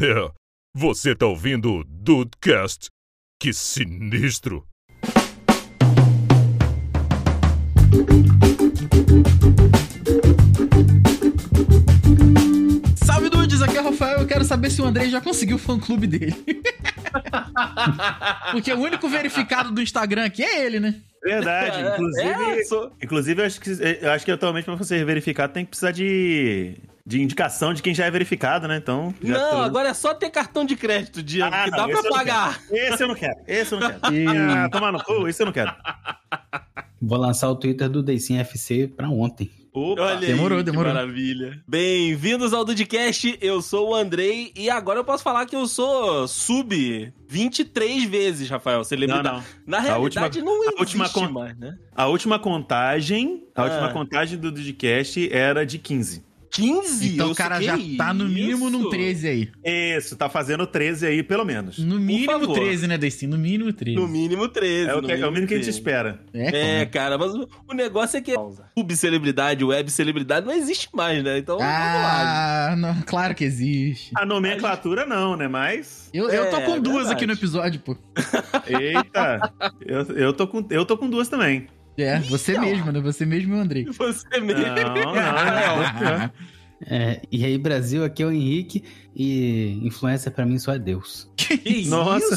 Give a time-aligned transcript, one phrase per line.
[0.00, 0.32] É,
[0.74, 2.88] você tá ouvindo o Dudecast?
[3.40, 4.66] Que sinistro!
[13.04, 14.20] Salve dudes, aqui é o Rafael.
[14.20, 16.34] Eu quero saber se o Andrei já conseguiu o fã clube dele.
[18.50, 20.94] Porque o único verificado do Instagram aqui é ele, né?
[21.22, 21.78] Verdade.
[21.80, 22.28] É, Inclusive,
[22.60, 23.70] é, sou- inclusive eu, acho que,
[24.02, 26.74] eu acho que atualmente pra você verificar tem que precisar de,
[27.06, 28.78] de indicação de quem já é verificado, né?
[28.78, 29.14] Então.
[29.22, 31.92] já Não, tô- agora é só ter cartão de crédito, Diego, Ah, que não, dá
[31.92, 32.60] esse pra pagar.
[32.70, 33.34] Esse eu não quero.
[33.46, 34.00] Esse eu não quero.
[34.64, 35.70] ah, tomar no cu, isso eu não quero.
[37.02, 39.50] Vou lançar o Twitter do Daysim FC pra ontem.
[39.74, 40.00] Opa.
[40.02, 40.94] Olha Demorou, aí, que demorou.
[40.94, 41.60] maravilha.
[41.68, 46.26] Bem-vindos ao Dudcast, eu sou o Andrei e agora eu posso falar que eu sou
[46.28, 49.28] sub 23 vezes, Rafael, celebridade.
[49.28, 49.44] Não, não.
[49.66, 51.76] Na A realidade última- não a existe última con- mais, né?
[51.94, 53.42] A última contagem.
[53.54, 53.64] A Ah.
[53.64, 56.24] última contagem do Dudcast era de 15.
[56.54, 57.14] 15?
[57.14, 58.78] Então o cara já que tá no mínimo isso?
[58.78, 59.48] num 13 aí.
[59.64, 61.78] Isso, tá fazendo 13 aí, pelo menos.
[61.78, 62.54] No mínimo favor.
[62.54, 63.30] 13, né, Destiny?
[63.32, 63.96] No mínimo 13.
[64.00, 64.88] No mínimo 13.
[64.90, 65.70] É o, que, é o mínimo que a gente 13.
[65.70, 66.20] espera.
[66.32, 68.34] É, É, cara, mas o, o negócio é que
[68.78, 71.38] subcelebridade, web celebridade não existe mais, né?
[71.38, 72.70] Então, vamos lá.
[72.72, 74.12] Ah, não, claro que existe.
[74.16, 75.48] A nomenclatura não, né?
[75.48, 76.08] Mas.
[76.12, 77.12] Eu, eu tô É, com duas verdade.
[77.14, 77.96] aqui no episódio, pô.
[78.68, 79.52] Eita!
[79.84, 81.66] eu, eu, tô com, eu tô com duas também.
[81.96, 83.00] É, você mesmo, né?
[83.00, 83.84] Você mesmo e o Andrei.
[83.84, 84.62] Você mesmo.
[84.62, 86.30] Não, não, não.
[86.86, 88.84] É, e aí, Brasil, aqui é o Henrique
[89.16, 91.30] e influência pra mim só é Deus.
[91.36, 91.88] Que isso?
[91.90, 92.34] Nossa.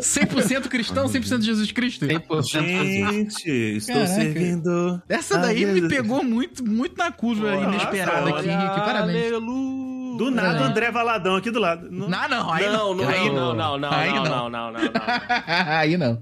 [0.00, 2.06] 100% cristão, 100% Jesus Cristo.
[2.06, 4.14] 100% Gente, estou Caraca.
[4.14, 5.02] servindo.
[5.08, 8.80] Essa daí me pegou muito, muito na curva Nossa, inesperada aqui, Henrique.
[8.80, 9.32] Parabéns.
[9.32, 9.90] Aleluia.
[10.18, 10.60] Do nada, É.
[10.60, 11.88] o André Valadão aqui do lado.
[11.90, 14.30] Não- Não, não, aí Não, não, aí não, não, não, Aí não, não.
[14.30, 14.90] não, não, não, não.
[15.66, 16.18] aí não.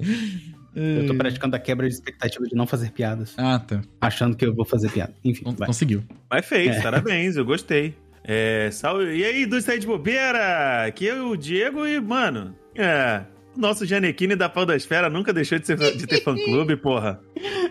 [0.74, 3.80] Eu tô praticando a quebra de expectativa de não fazer piadas, Ah, tá.
[4.00, 5.14] achando que eu vou fazer piada.
[5.24, 5.66] Enfim, Con- vai.
[5.66, 6.04] Conseguiu.
[6.30, 6.80] Mas fez, É.
[6.82, 7.94] parabéns, eu gostei.
[8.24, 9.16] É, salve.
[9.16, 10.84] E aí, do Sai de Bobeira?
[10.86, 13.22] Aqui é o Diego e, mano, é.
[13.56, 17.20] o Nosso Janequine da Podosfera nunca deixou de, ser, de ter fã-clube, porra.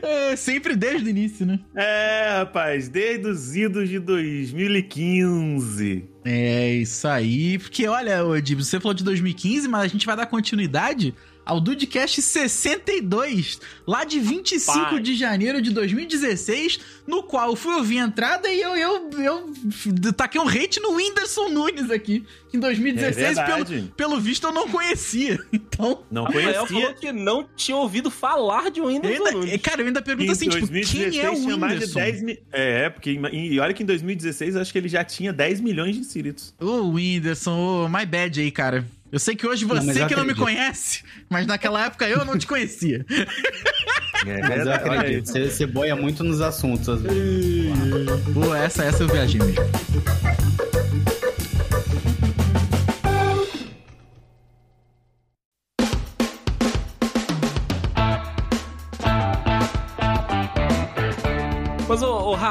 [0.01, 1.59] É, sempre desde o início, né?
[1.75, 6.05] É, rapaz, desde os idos de 2015.
[6.25, 7.57] É isso aí.
[7.57, 11.13] Porque, olha, ô, Dib, você falou de 2015, mas a gente vai dar continuidade
[11.47, 15.03] ao Dudecast 62, lá de 25 Rapaz.
[15.03, 19.09] de janeiro de 2016, no qual eu fui ouvir a entrada e eu, eu,
[20.03, 22.23] eu taquei um hate no Whindersson Nunes aqui.
[22.49, 25.37] Que em 2016, É pelo, pelo visto, eu não conhecia.
[25.77, 26.01] Então.
[26.09, 26.65] Não conhecia.
[26.65, 29.61] falou que não tinha ouvido falar de um Whindersson ainda, Nunes.
[29.61, 31.99] cara, eu ainda pergunto Em assim, tipo, quem é o tinha mais de Whindersson?
[31.99, 32.37] 10 mil.
[32.51, 33.11] É, porque.
[33.11, 36.01] em- E olha que em 2016 eu acho que ele já tinha 10 milhões de
[36.01, 36.53] inscritos.
[36.59, 38.87] Ô, Whindersson, ô, my bad aí, cara.
[39.11, 42.25] Eu sei que hoje Não, você eu que não me conhece, mas naquela época eu
[42.25, 43.05] não te conhecia.
[44.25, 47.71] É, Mas eu acredito, você, você boia muito nos assuntos, às vezes.
[48.33, 49.63] Pô, essa, essa eu viajei mesmo.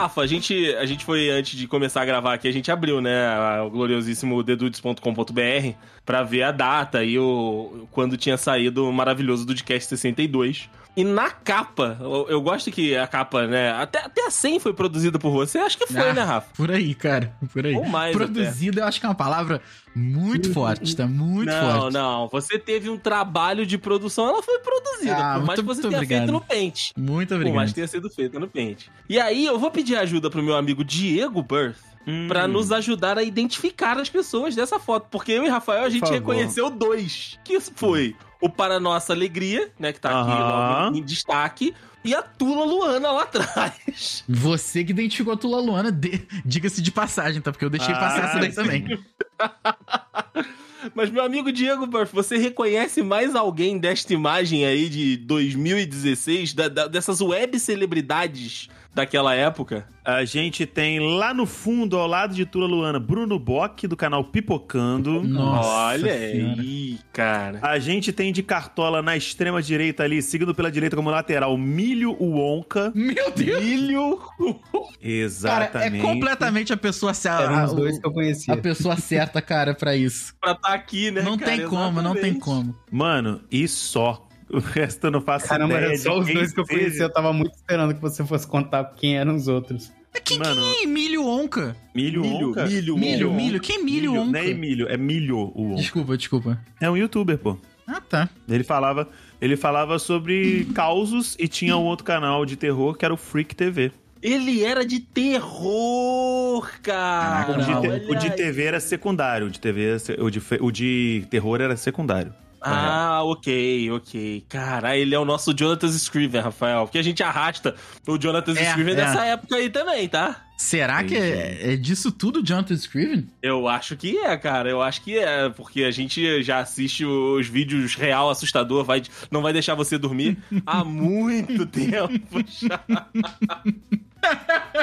[0.06, 3.00] Rafa, a gente, a gente foi, antes de começar a gravar aqui, a gente abriu,
[3.00, 5.74] né, o gloriosíssimo dedudes.com.br
[6.04, 10.70] pra ver a data e o, quando tinha saído o maravilhoso Dudcast 62.
[10.96, 14.72] E na capa, eu, eu gosto que a capa, né, até, até a 100 foi
[14.72, 16.48] produzida por você, acho que foi, Ah, né, Rafa?
[16.56, 17.36] Por aí, cara.
[17.52, 17.74] Por aí.
[17.74, 19.60] Ou mais Produzido, eu acho que é uma palavra
[19.94, 21.06] muito forte, tá?
[21.06, 21.92] Muito não, forte.
[21.92, 25.62] não, você teve um trabalho de produção, ela foi produzida, Ah, por mais muito- que
[25.66, 26.18] você tenha obrigado.
[26.20, 26.92] feito no pente.
[26.96, 27.68] Muito Por mais obrigado.
[27.68, 28.90] que tenha sido feita no pente.
[29.08, 31.76] E aí, eu vou pedir ajuda pro meu amigo Diego Birth.
[32.08, 32.28] Hum.
[32.28, 35.08] Pra nos ajudar a identificar as pessoas dessa foto.
[35.10, 37.36] Porque eu e Rafael, a gente reconheceu dois.
[37.44, 39.92] Que foi o Para Nossa Alegria, né?
[39.92, 41.74] Que tá aqui logo em destaque.
[42.04, 44.22] E a Tula Luana lá atrás.
[44.28, 47.50] Você que identificou a Tula Luana, de- diga-se de passagem, tá?
[47.50, 48.54] Porque eu deixei Ah, passar essa daí sim.
[48.54, 49.04] também.
[50.94, 56.68] Mas, meu amigo Diego Burff, você reconhece mais alguém desta imagem aí de 2016, da-
[56.68, 59.86] da- dessas web celebridades daquela época?
[60.02, 64.24] A gente tem lá no fundo, ao lado de Tula Luana, Bruno Bock, do canal
[64.24, 65.22] Pipocando.
[65.22, 66.60] Nossa Olha Senhora.
[66.62, 67.58] aí, cara.
[67.60, 72.16] A gente tem de cartola na extrema direita ali, seguindo pela direita como lateral, Milho
[72.20, 72.90] Wonka.
[72.94, 73.62] Meu Deus!
[73.62, 74.18] Milho.
[74.38, 75.98] Cara, Exatamente.
[75.98, 77.42] é completamente a pessoa certa.
[77.42, 78.54] Eram a- os dois que eu conhecia.
[78.54, 80.34] A pessoa certa, cara, pra isso.
[80.40, 81.20] Pra tá aqui, né?
[81.20, 81.50] Não cara?
[81.50, 82.40] tem como, não tem Exatamente.
[82.40, 82.74] como.
[82.90, 84.25] Mano, e só.
[84.48, 86.78] O resto eu não faço Caramba, ideia era só os dois que eu seja.
[86.78, 87.02] conhecia.
[87.04, 89.92] Eu tava muito esperando que você fosse contar quem eram os outros.
[90.14, 90.54] É Quem, Mano.
[90.62, 91.76] quem é milho onca?
[91.94, 92.64] Milho, Milho, Wonka?
[92.66, 93.60] milho, Milho, milho.
[93.60, 94.38] Quem é milho, Não onca?
[94.38, 95.80] é milho, é milho o Wonka.
[95.82, 96.60] Desculpa, desculpa.
[96.80, 97.58] É um youtuber, pô.
[97.86, 98.28] Ah, tá.
[98.48, 99.08] Ele falava,
[99.40, 103.54] ele falava sobre causos e tinha um outro canal de terror que era o Freak
[103.54, 103.92] TV.
[104.22, 107.52] Ele era de terror, cara.
[107.52, 108.30] O de, te- o de.
[108.36, 112.32] TV era secundário, o de TV, era o de, o de terror era secundário.
[112.60, 114.44] Ah, ok, ok.
[114.48, 116.84] Cara, ele é o nosso Jonathan Scriven, Rafael.
[116.84, 117.74] Porque a gente arrasta
[118.06, 118.96] o Jonathan É, Scriven é.
[118.96, 120.42] dessa época aí também, tá?
[120.56, 123.28] Será que é, é disso tudo, Jonathan Scriven?
[123.42, 124.70] Eu acho que é, cara.
[124.70, 129.42] Eu acho que é, porque a gente já assiste os vídeos real assustador, vai, não
[129.42, 132.80] vai deixar você dormir há muito tempo já.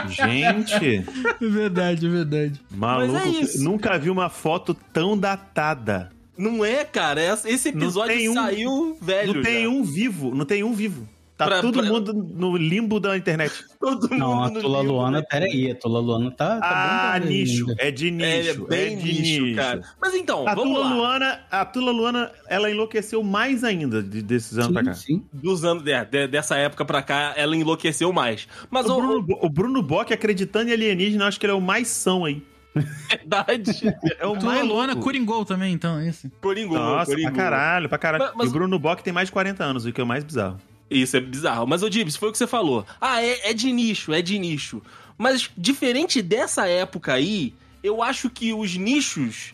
[0.10, 1.04] Gente,
[1.42, 2.62] É verdade, é verdade.
[2.72, 3.64] maluco, Mas é isso.
[3.64, 6.12] nunca vi uma foto tão datada.
[6.38, 7.22] Não é, cara?
[7.24, 9.34] Esse esse Não episódio um- saiu velho.
[9.36, 9.70] não tem já.
[9.70, 11.08] um vivo, não tem um vivo.
[11.36, 13.52] Tá Pra- todo pra- mundo no limbo da internet.
[13.82, 15.26] Todo mundo Não, a Tula livro, Luana, né?
[15.30, 16.60] peraí, a Tula Luana tá.
[16.60, 17.68] tá ah, nicho.
[17.70, 17.76] ainda.
[17.84, 18.26] É de É, nicho.
[18.28, 19.82] ele é bem de nicho, cara.
[20.00, 20.94] Mas então, A vamos Tula, lá.
[20.94, 24.94] Luana, a Tula Luana, ela enlouqueceu mais ainda de- desses anos pra cá.
[24.94, 25.24] Sim, sim.
[25.34, 28.48] Dos anos de- de- dessa época pra cá, ela enlouqueceu mais.
[28.70, 31.56] Mas O o, Bruno, o Bruno Bock acreditando em alienígena, eu acho que ele é
[31.56, 32.44] o mais são aí.
[32.76, 33.72] Verdade.
[34.20, 35.04] É o Tu mais Luana louco.
[35.04, 36.30] Coringol também, então, é esse.
[36.42, 37.32] Coringou, Nossa, Coringou.
[37.34, 38.24] pra caralho, pra caralho.
[38.26, 40.08] Mas- mas- E o Bruno Bock tem mais de 40 anos, o que é o
[40.08, 40.60] mais bizarro.
[40.90, 41.66] Isso é bizarro.
[41.68, 42.86] Mas, ô Dibs, foi o que você falou.
[43.02, 44.82] Ah, é, é de nicho, é de nicho.
[45.18, 47.54] Mas, diferente dessa época aí,
[47.84, 49.53] eu acho que os nichos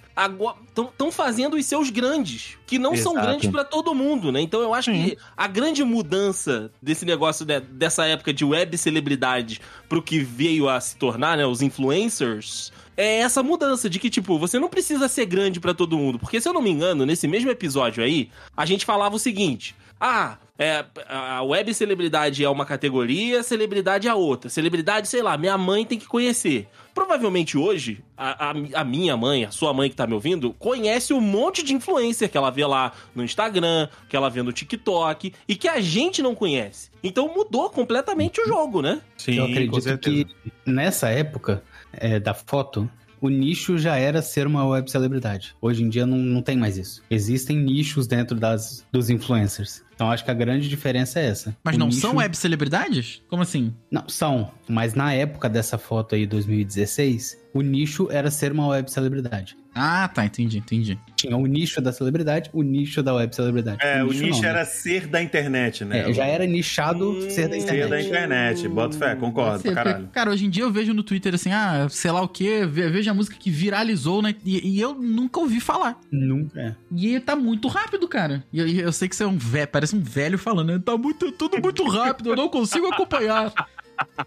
[0.70, 3.28] estão fazendo os seus grandes, que não são Exato.
[3.28, 4.42] grandes pra todo mundo, né?
[4.42, 9.62] Então eu acho que a grande mudança desse negócio, né, dessa época de web celebridade
[9.88, 14.38] pro que veio a se tornar, né, os influencers, é essa mudança de que, tipo,
[14.38, 16.20] você não precisa ser grande pra todo mundo.
[16.20, 19.74] Porque, se eu não me engano, nesse mesmo episódio aí, a gente falava o seguinte:
[20.00, 24.50] ah, é, a web celebridade é uma categoria, celebridade é outra.
[24.50, 26.68] Celebridade, sei lá, minha mãe tem que conhecer.
[27.04, 31.14] Provavelmente hoje, a, a- a minha mãe, a sua mãe que tá me ouvindo, conhece
[31.14, 35.34] um monte de influencer que ela vê lá no Instagram, que ela vê no TikTok
[35.48, 36.90] e que a gente não conhece.
[37.02, 39.00] Então mudou completamente o jogo, né?
[39.18, 40.28] Sim, Eu acredito que
[40.66, 41.64] nessa época
[41.94, 42.90] é, da foto,
[43.22, 45.56] o nicho já era ser uma web celebridade.
[45.62, 47.02] Hoje em dia não, não tem mais isso.
[47.10, 49.84] Existem nichos dentro das, dos influencers.
[50.00, 51.54] Então acho que a grande diferença é essa.
[51.62, 53.22] Mas O não nicho- são web celebridades?
[53.28, 53.74] Como assim?
[53.92, 54.50] Não, são.
[54.66, 59.58] Mas na época dessa foto aí, 2016, o nicho era ser uma web celebridade.
[59.82, 61.00] Ah, tá, entendi, entendi.
[61.16, 63.78] Tinha o nicho da celebridade, o nicho da web celebridade.
[63.82, 64.48] É, o nicho não, né?
[64.50, 66.10] era ser da internet, né?
[66.10, 67.90] É, já era nichado Hum, ser da Ser internet.
[67.90, 68.68] da internet.
[68.68, 70.10] Bota fé, concordo Sei, pra porque, caralho.
[70.12, 72.90] cara, hoje em dia eu vejo no Twitter assim, ah, sei lá o quê, ve-
[72.90, 74.36] vejo a música que viralizou, né?
[74.44, 76.00] E, e eu nunca ouvi falar.
[76.12, 76.60] Nunca.
[76.60, 76.76] é.
[76.96, 78.44] E tá muito rápido, cara.
[78.52, 80.82] E eu, e eu sei que você é um velho, parece um velho falando, né?
[80.84, 83.52] Tá muito, tudo muito rápido, eu não consigo acompanhar.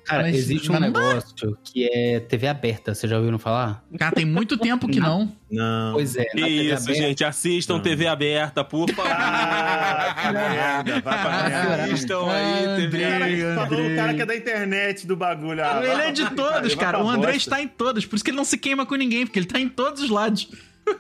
[0.05, 3.83] Cara, Mas- existe um negócio que é TV aberta, vocês já ouviram falar?
[3.99, 5.33] Cara, tem muito tempo que não.
[5.51, 5.95] Não.
[5.95, 6.25] Pois é.
[6.25, 7.81] na TV Isso, aberta- gente, assistam Não.
[7.83, 9.11] TV aberta, por favor.
[9.11, 14.23] Ah, que merda, vai pra assistam aí, TV cara, Andrei, que falou, o cara que
[14.23, 15.65] é da internet do bagulho.
[15.65, 17.03] Ah, ele é de todos, cara.
[17.03, 18.05] O André está em todos.
[18.05, 20.11] Por isso que ele não se queima com ninguém, porque ele tá em todos os
[20.11, 20.49] lados.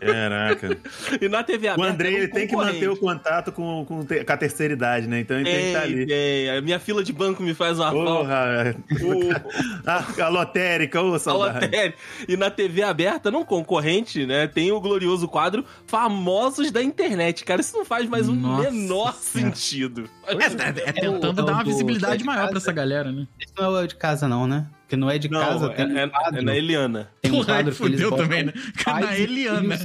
[0.00, 0.78] Caraca.
[1.20, 1.92] E na TV O aberta.
[1.92, 2.74] Andrei é um ele tem que concorrente.
[2.74, 5.20] manter o contato com, com, com a terceira idade, né?
[5.20, 6.06] Então ele tem que estar ali.
[6.06, 6.50] tem.
[6.50, 8.04] A minha fila de banco me faz uma falta.
[8.10, 8.76] Porra.
[9.02, 11.66] O- A, a lotérica, ô a saudade.
[11.66, 11.98] lotérica.
[12.28, 14.46] E na TV aberta, não concorrente, né?
[14.46, 17.44] Tem o glorioso quadro Famosos da Internet.
[17.44, 19.54] Cara, isso não faz mais um Nossa menor Senhora.
[19.54, 20.08] sentido.
[20.26, 22.58] É, é- é tentando é o dar uma visibilidade é de maior pra casa.
[22.66, 23.26] essa galera, né?
[23.40, 24.66] Isso não é o de casa, não, né?
[24.92, 26.38] Porque não é de Não, casa, é, tem um é- quadro.
[26.38, 27.08] é na Eliana.
[27.22, 28.52] Tem um quadro que eles fudeu botam também, né?
[28.86, 29.78] Na Eliana.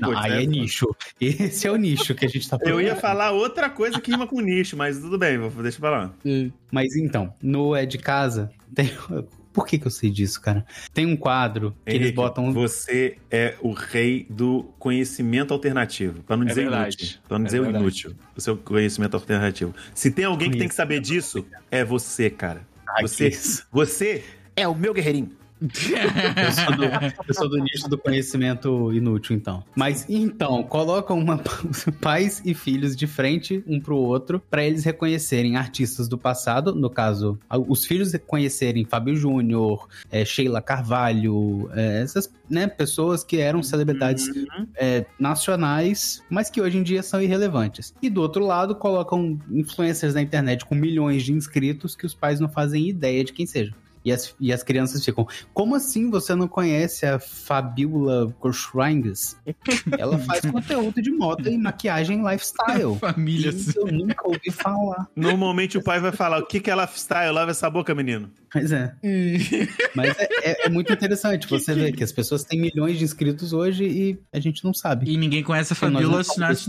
[0.00, 0.86] Não, aí é é nicho.
[1.20, 4.26] Esse é o nicho que a gente tá Eu ia falar outra coisa que rima
[4.26, 6.14] com nicho, mas tudo bem, vou, deixa pra lá.
[6.72, 8.90] Mas então, no É de Casa, tem...
[9.52, 10.64] Por que que eu sei disso, cara?
[10.94, 12.52] Tem um quadro que eles Henrique, botam...
[12.52, 16.22] Você é o rei do conhecimento alternativo.
[16.22, 16.96] Pra não É dizer verdade.
[17.00, 17.18] inútil.
[17.26, 17.82] Pra não É dizer o verdade.
[17.84, 18.14] inútil.
[18.36, 19.74] O seu conhecimento alternativo.
[19.92, 22.64] Se tem alguém que tem que saber disso, é você, cara.
[23.00, 23.30] Você,
[23.70, 24.24] você
[24.56, 25.39] é o meu guerreirinho.
[25.60, 26.84] Eu sou, do,
[27.28, 29.62] eu sou do nicho do conhecimento inútil, então.
[29.76, 31.38] Mas então, colocam uma,
[32.00, 36.88] pais e filhos de frente um pro outro pra eles reconhecerem artistas do passado, no
[36.88, 37.38] caso,
[37.68, 44.28] os filhos reconhecerem Fábio Júnior, eh, Sheila Carvalho, eh, essas né, pessoas que eram celebridades
[44.28, 44.66] Uhum.
[44.76, 47.94] é, nacionais, mas que hoje em dia são irrelevantes.
[48.02, 52.40] E do outro lado, colocam influencers na internet com milhões de inscritos que os pais
[52.40, 53.72] não fazem ideia de quem seja.
[54.04, 59.36] E as, e as crianças ficam, como assim você não conhece a Fabiola Korschranges?
[59.98, 62.96] Ela faz conteúdo de moda e maquiagem lifestyle.
[63.00, 63.50] Família.
[63.50, 65.06] Isso eu nunca ouvi falar.
[65.14, 67.30] Normalmente o pai vai falar: o que, que é lifestyle?
[67.32, 68.30] Lava essa boca, menino.
[68.54, 68.94] Mas é.
[69.94, 73.52] Mas é, é- é muito interessante você ver que as pessoas têm milhões de inscritos
[73.52, 75.10] hoje e a gente não sabe.
[75.10, 76.66] E ninguém conhece a Fabiola esses Snatch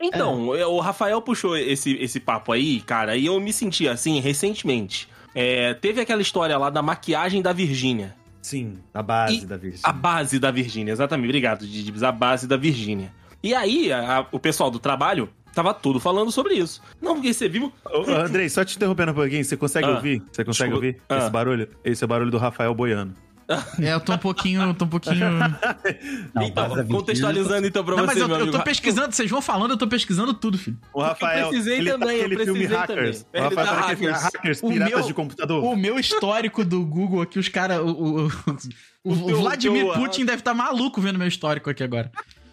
[0.00, 4.18] Então, eu- o Rafael puxou esse, esse papo aí, cara, e eu me senti assim
[4.20, 5.08] recentemente.
[5.34, 8.16] É, teve aquela história lá da maquiagem da Virgínia.
[8.42, 9.82] Sim, a base E da Virgínia.
[9.84, 11.26] A base da Virgínia, exatamente.
[11.26, 12.02] Obrigado, Didibs.
[12.02, 13.12] A base da Virgínia.
[13.42, 16.80] E aí, a- o pessoal do trabalho tava tudo falando sobre isso.
[17.00, 17.72] Não, porque você viu.
[18.08, 20.22] Andrei, só te interrompendo um pouquinho, você consegue Ah, ouvir?
[20.32, 20.74] Você consegue desculpa.
[20.76, 21.18] ouvir Ah.
[21.18, 21.68] esse barulho?
[21.84, 23.14] Esse é o barulho do Rafael boiando.
[23.80, 24.62] É, eu tô um pouquinho.
[24.62, 25.26] eu Tô um pouquinho.
[26.34, 28.56] Não, então, contextualizando então pra Não, você, mas eu, meu eu amigo.
[28.58, 30.78] tô pesquisando, vocês vão falando, eu tô pesquisando tudo, filho.
[30.94, 33.22] O Rafael, precisei ele também, tá eu aquele filme precisei Hackers.
[33.24, 33.40] também.
[33.40, 34.34] O Rafael tá tá aquele filme Hackers.
[34.34, 35.64] Hackers, Piratas meu- de Computador.
[35.64, 37.80] O meu histórico do Google aqui, os caras.
[37.80, 38.26] O, o,
[39.04, 42.10] o, o Vladimir teu- Putin deve estar maluco vendo meu histórico aqui agora.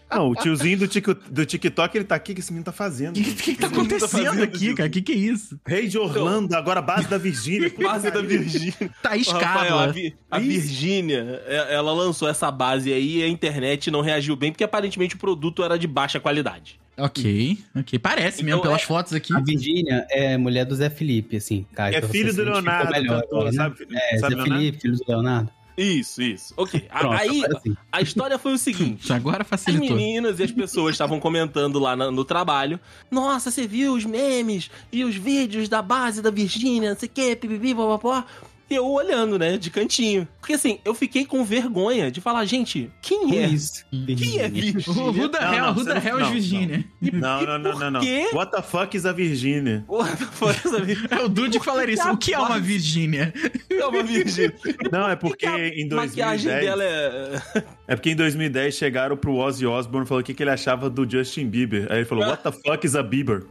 [0.10, 2.72] Não, o tiozinho do, tic- do TikTok, ele tá aqui, o que esse menino tá
[2.72, 3.14] O fazendo?
[3.14, 4.88] que, que, que tá menino acontecendo fazendo, aqui, cara?
[4.88, 5.60] O que, que é isso?
[5.68, 7.72] Rei de Orlando, agora base da Virgínia.
[7.78, 8.90] Base da Virgínia.
[9.04, 9.88] Thaís Rafael, a.
[9.88, 10.40] Vi- a.
[10.40, 15.16] Virgínia, é- ela lançou essa base aí e a internet não reagiu bem, porque aparentemente
[15.16, 16.80] o produto era de baixa qualidade.
[17.00, 18.00] Ok, ok.
[18.00, 19.32] Parece mesmo, Então, pelas é- fotos aqui.
[19.36, 21.96] A Virgínia é mulher do Zé Felipe, assim, cara.
[21.96, 23.52] É pra filho do Leonardo, melhor, cantor, né?
[23.52, 23.76] sabe?
[23.92, 24.54] É, sabe Zé Leonardo?
[24.56, 25.52] Felipe, filho do Leonardo.
[25.78, 26.54] Isso, isso.
[26.58, 26.80] Ok.
[26.90, 27.78] Pronto, aí, agora sim.
[27.92, 29.14] a história foi o seguinte.
[29.14, 29.96] Agora As facilitou.
[29.96, 32.80] meninas e as pessoas estavam comentando lá na- no, trabalho.
[33.12, 37.12] Nossa, você viu os memes e os vídeos da base da Virgínia, não sei o
[37.12, 38.24] que, pipipi, papapó.
[38.70, 40.28] E eu olhando, né, de cantinho.
[40.40, 43.48] Porque assim, eu fiquei com vergonha de falar, gente, quem Que é?
[43.48, 43.86] isso?
[43.92, 44.84] Quem é Virgínia?
[44.88, 46.86] O Ruda Não, Hell, não, não, Virgínia.
[47.02, 48.00] Não, não, não, não, não.
[48.02, 48.30] quê?
[48.34, 49.86] What the fuck is a Virgínia?
[49.90, 52.10] What the fuck is a Vir- É o Dude que falaria isso.
[52.10, 53.34] O que é uma Virgínia?
[53.70, 54.54] É uma Virgínia.
[54.92, 56.66] Não, é porque A em maquiagem 2010...
[56.66, 57.64] dela é.
[57.88, 60.90] É porque em 2010 chegaram pro Ozzy Osbourne e falou o que, que ele achava
[60.90, 61.88] do Justin Bieber.
[61.90, 63.44] Aí ele falou, what the fuck is a Bieber?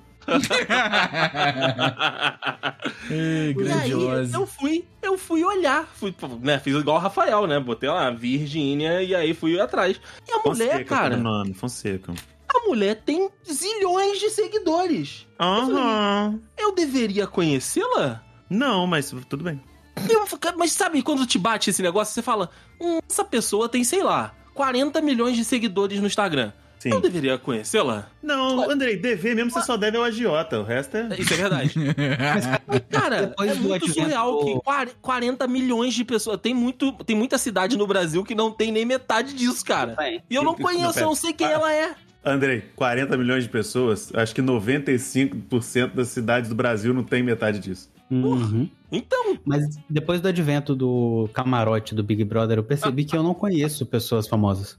[3.10, 3.90] E aí,
[4.32, 7.58] eu fui, eu fui olhar, fui, né, fiz igual o Rafael, né?
[7.60, 10.00] Botei lá Virgínia e aí fui atrás.
[10.28, 12.12] E a mulher, Fonseca, cara, pelo nome, Fonseca.
[12.54, 15.26] a mulher tem zilhões de seguidores.
[15.38, 16.40] Aham.
[16.56, 18.22] Eu deveria conhecê-la?
[18.48, 19.60] Não, mas tudo bem.
[20.08, 20.26] Eu-
[20.58, 24.34] Mas sabe quando te bate esse negócio, você fala, hum, essa pessoa tem, sei lá,
[24.54, 26.52] 40 milhões de seguidores no Instagram.
[26.78, 26.90] Sim.
[26.92, 28.06] Eu deveria conhecê-la?
[28.22, 30.60] Não, Andrei, dever mesmo você só deve ao agiota.
[30.60, 31.08] O resto é.
[31.18, 31.74] Isso é verdade.
[32.90, 36.38] Cara, Depois é muito surreal do- que quar- 40 milhões de pessoas.
[36.40, 39.96] Tem, muito, tem muita cidade no Brasil que não tem nem metade disso, cara.
[40.28, 41.50] E eu não Não, conheço, eu não sei quem Ah.
[41.52, 41.94] ela é.
[42.24, 47.58] Andrei, 40 milhões de pessoas, acho que 95% das cidades do Brasil não tem metade
[47.60, 47.88] disso.
[48.10, 48.68] Uhum.
[48.92, 53.34] Então, Mas depois do advento do camarote do Big Brother, eu percebi que eu não
[53.34, 54.78] conheço pessoas famosas.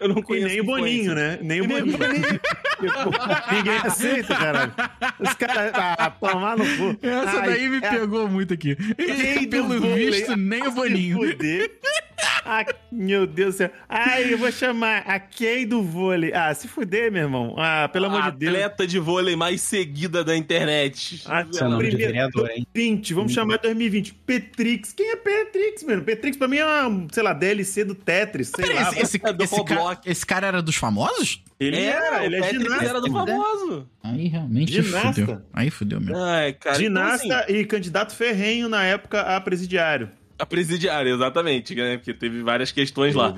[0.00, 0.46] eu não E conheço.
[0.46, 1.38] nem o Boninho, né?
[1.42, 2.40] Nem o E nem o Boninho.
[3.52, 4.72] Ninguém aceita, caralho.
[5.20, 5.70] Os caras.
[5.74, 6.98] Ah, tomar no cu.
[7.06, 8.74] Essa Ai, daí me é- pegou muito aqui.
[8.74, 11.18] Do Pelo visto, nem o Boninho.
[11.22, 11.91] Se
[12.42, 12.66] fuder.
[12.68, 13.70] Ah, meu Deus do céu.
[13.88, 16.32] Ai, eu vou chamar a Kay do vôlei.
[16.34, 17.54] Ah, se fuder, meu irmão.
[17.58, 18.54] Ah, pelo amor a de Deus.
[18.54, 21.22] atleta de vôlei mais seguida da internet.
[21.26, 22.66] Ah, Seu nome de primeiro, vereador, hein?
[22.74, 24.14] 20, vamos chamar 2020.
[24.14, 24.92] Petrix.
[24.92, 26.02] Quem é Petrix, mano?
[26.02, 28.90] Petrix pra mim é uma, sei lá, DLC do Tetris, sei Peraí, lá.
[28.90, 31.42] esse, esse, é do esse cara, esse cara era dos famosos?
[31.60, 32.84] Ele era, ele o é Patrick ginasta.
[32.86, 33.88] era do famoso.
[34.02, 35.12] Aí realmente Ginasta.
[35.12, 35.42] fudeu.
[35.52, 36.16] Aí fudeu mesmo.
[36.16, 36.76] Ai, cara.
[36.76, 40.10] Ginasta Então, assim, e candidato ferrenho na época a presidiário.
[40.42, 41.96] A presidiária, exatamente, né?
[41.96, 43.32] Porque teve várias questões lá.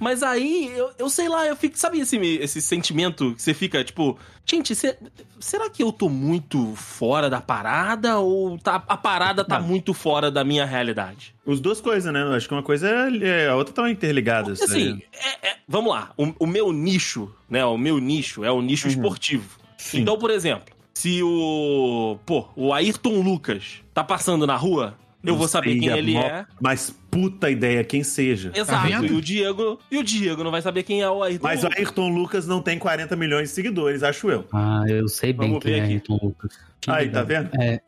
[0.00, 1.78] Mas aí, eu, eu sei lá, eu fico.
[1.78, 4.96] Sabe esse, esse sentimento que você fica, tipo, gente, cê-
[5.38, 8.18] será que eu tô muito fora da parada?
[8.18, 9.66] Ou tá, a parada tá Não.
[9.66, 11.34] muito fora da minha realidade?
[11.46, 12.22] Os duas coisas, né?
[12.22, 13.48] Eu Acho que uma coisa é.
[13.48, 14.52] A outra tá interligada.
[14.52, 17.64] Assim, é- é- vamos lá, o, o meu nicho, né?
[17.64, 18.92] O meu nicho é o nicho Uhum.
[18.92, 19.58] esportivo.
[19.78, 20.00] Sim.
[20.02, 22.18] Então, por exemplo, se o.
[22.26, 26.46] Pô, o Ayrton Lucas tá passando na rua, eu vou saber quem ele mó- é.
[26.60, 28.50] Mas puta ideia, quem seja.
[28.54, 28.86] Exato.
[28.88, 29.06] vendo?
[29.06, 29.78] e o Diego.
[29.90, 31.78] E o Diego não vai saber quem é o Ayrton Mas o Lucas.
[31.78, 34.44] Ayrton Lucas não tem 40 milhões de seguidores, acho eu.
[34.52, 35.92] Ah, eu sei bem Vamos quem ver é aqui.
[35.94, 36.58] Ayrton Lucas.
[36.88, 37.50] Aí, tá vendo?
[37.60, 37.80] É.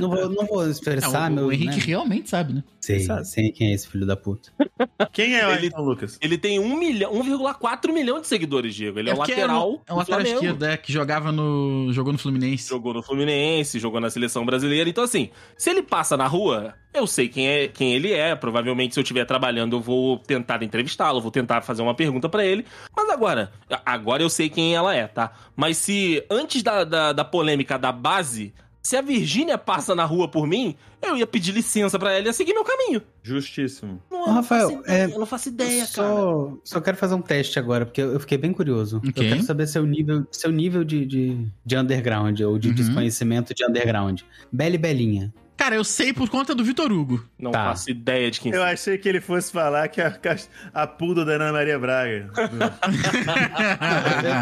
[0.00, 1.46] não, vou, não vou expressar Não, o, meu.
[1.46, 1.82] o Henrique né?
[1.86, 2.64] realmente sabe, né?
[2.80, 3.26] Sei, Sabe.
[3.26, 4.50] sei quem é esse filho da puta.
[5.12, 6.18] Quem é o Ele- Ayrton Lucas?
[6.22, 8.98] Ele tem 1 milhão, 1,4 milhão de seguidores, Diego.
[8.98, 9.82] Ele é, um porque era lateral.
[9.86, 11.92] É um lateral esquerdo, é, que jogava no.
[11.92, 12.68] jogou no Fluminense.
[12.68, 14.88] Jogou no Fluminense, jogou na seleção brasileira.
[14.88, 18.34] Então, assim, se ele passa na rua, eu sei quem, é, quem ele é.
[18.34, 22.44] Provavelmente, se eu estiver trabalhando, eu vou tentar entrevistá-lo, vou tentar fazer uma pergunta pra
[22.44, 22.64] ele.
[22.96, 23.52] Mas agora,
[23.84, 25.32] agora eu sei quem ela é, tá?
[25.56, 28.54] Mas se antes da, da, da polêmica da base,
[28.88, 32.24] se a Virgínia passa na rua por mim, eu ia pedir licença pra ela e
[32.24, 33.02] ia seguir meu caminho.
[33.22, 34.00] Justíssimo.
[34.10, 36.08] Não, Ô, eu não Rafael, faço ideia, é, eu não faço ideia, cara.
[36.08, 38.96] Só, só quero fazer um teste agora, porque eu fiquei bem curioso.
[39.06, 39.12] Ok.
[39.14, 42.74] Eu quero saber seu nível, seu nível de, de, de underground, ou de Uhum.
[42.74, 44.22] desconhecimento de underground.
[44.50, 45.34] Bela e Belinha.
[45.58, 47.22] Cara, eu sei por conta do Vitor Hugo.
[47.38, 47.64] Não Tá.
[47.64, 50.16] faço ideia de quem Eu achei que ele fosse falar que a,
[50.72, 52.30] a Pudo da Ana Maria Braga.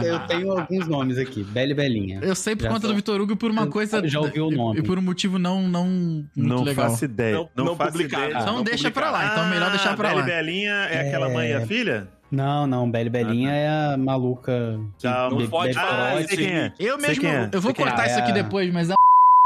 [0.02, 1.42] eu, eu tenho alguns nomes aqui.
[1.42, 2.20] Bela e Belinha.
[2.22, 4.06] Eu sei por Já conta só- do Vitor Hugo por uma Eu coisa.
[4.06, 4.80] já ouvi o nome.
[4.80, 6.90] E por um motivo não, não muito não legal.
[6.90, 7.34] faço ideia.
[7.34, 8.24] Não- Não, não faço publicado.
[8.24, 8.42] ideia.
[8.42, 9.26] Então não deixa pra publicar.
[9.26, 10.26] lá, então é melhor deixar pra Bela lá.
[10.26, 12.08] e Belinha é aquela mãe e a filha?
[12.30, 12.90] Não, não.
[12.90, 14.78] Bela e Belinha é a maluca.
[15.02, 16.12] Não bebe- pode falar.
[16.14, 16.22] Ah, é.
[16.22, 17.88] Eu Sei mesmo, quem é, eu vou sei quem é.
[17.88, 18.34] cortar isso aqui É.
[18.34, 18.94] depois, mas é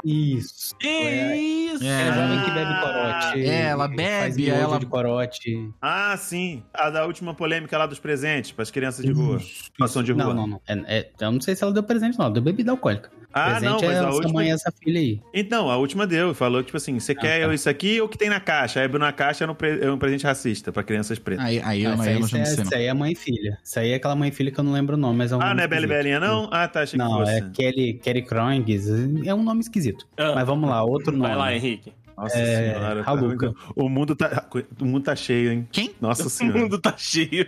[0.05, 0.75] Isso.
[0.77, 1.85] Que É- isso?
[1.85, 2.09] É.
[2.09, 2.81] É jovem que bebe
[3.21, 3.47] corote.
[3.47, 5.71] É, ela bebe, ela- de corote.
[5.81, 6.63] Ah, sim.
[6.73, 9.39] A da última polêmica lá dos presentes para as crianças de rua.
[9.41, 10.25] Situação de rua.
[10.25, 10.61] Não, não, não.
[10.67, 12.27] É- é- eu não sei se ela deu presente, não.
[12.27, 13.11] Ela deu bebida alcoólica.
[13.33, 15.21] Ah, presente não, mas é a essa última- mãe e essa filha aí.
[15.33, 16.35] Então, a última deu.
[16.35, 17.55] Falou, tipo assim, você quer tá.
[17.55, 18.81] isso aqui ou o que tem na caixa?
[18.81, 21.45] Aí abriu na caixa é um, pre- é um presente racista para crianças pretas.
[21.45, 22.65] Aí, aí eu, Ah, não, eu aí, não isso é, sei.
[22.65, 23.57] isso aí é mãe e filha.
[23.63, 25.37] Isso aí é aquela mãe e filha que eu não lembro o nome, mas é
[25.37, 25.89] um Ah, nome não é e esquisito.
[25.97, 26.49] Belinha, não?
[26.51, 27.33] Ah, tá, achei Não, que fosse.
[27.37, 28.89] é Kelly, Kelly Kroings.
[29.25, 30.09] É um nome esquisito.
[30.17, 31.29] Ah, Mas vamos lá, outro nome.
[31.29, 31.93] Vai lá, Henrique.
[32.21, 33.03] Nossa É, senhora.
[33.05, 33.55] tá Haluca.
[33.75, 34.47] o, mundo tá,
[34.81, 35.69] o mundo tá cheio, hein?
[35.73, 35.95] Quem?
[36.01, 36.59] Nossa O senhora.
[36.59, 37.47] mundo tá cheio.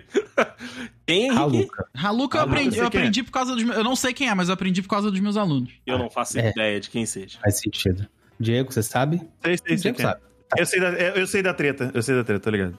[1.07, 1.38] Quem, Henrique?
[1.38, 1.87] Haluca.
[1.95, 2.88] Haluca eu aprendi, sei eu é.
[2.88, 3.76] aprendi por causa dos meus.
[3.76, 5.73] Eu não sei quem é, mas eu aprendi por causa dos meus alunos.
[5.87, 6.50] Eu não faço É.
[6.50, 7.38] ideia de quem seja.
[7.41, 8.07] Faz sentido.
[8.41, 9.19] Diego, você sabe?
[9.45, 10.09] Sei, sei, sei Diego quem é.
[10.09, 10.21] sabe.
[10.57, 12.79] Eu sei, da, eu eu sei da treta, eu sei da treta, tô ligado.